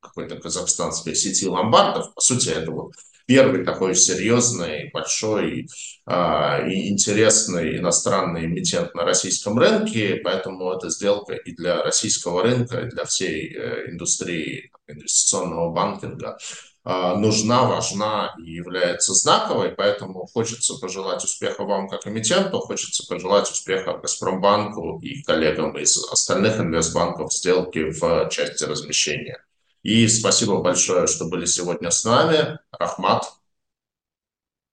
[0.00, 2.92] какой-то казахстанской сети ломбардов, по сути, это вот
[3.26, 5.68] первый такой серьезный, большой
[6.06, 12.80] э, и интересный иностранный эмитент на российском рынке, поэтому эта сделка и для российского рынка,
[12.80, 16.38] и для всей э, индустрии инвестиционного банкинга
[16.84, 23.50] э, нужна, важна и является знаковой, поэтому хочется пожелать успеха вам как эмитенту, хочется пожелать
[23.50, 29.44] успеха Газпромбанку и коллегам из остальных инвестбанков в сделке в части размещения.
[29.82, 32.58] И спасибо большое, что были сегодня с нами.
[32.70, 33.24] Рахмат.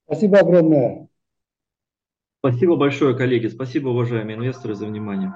[0.06, 1.08] Спасибо огромное.
[2.40, 3.48] Спасибо большое, коллеги.
[3.48, 5.34] Спасибо, уважаемые инвесторы, за внимание.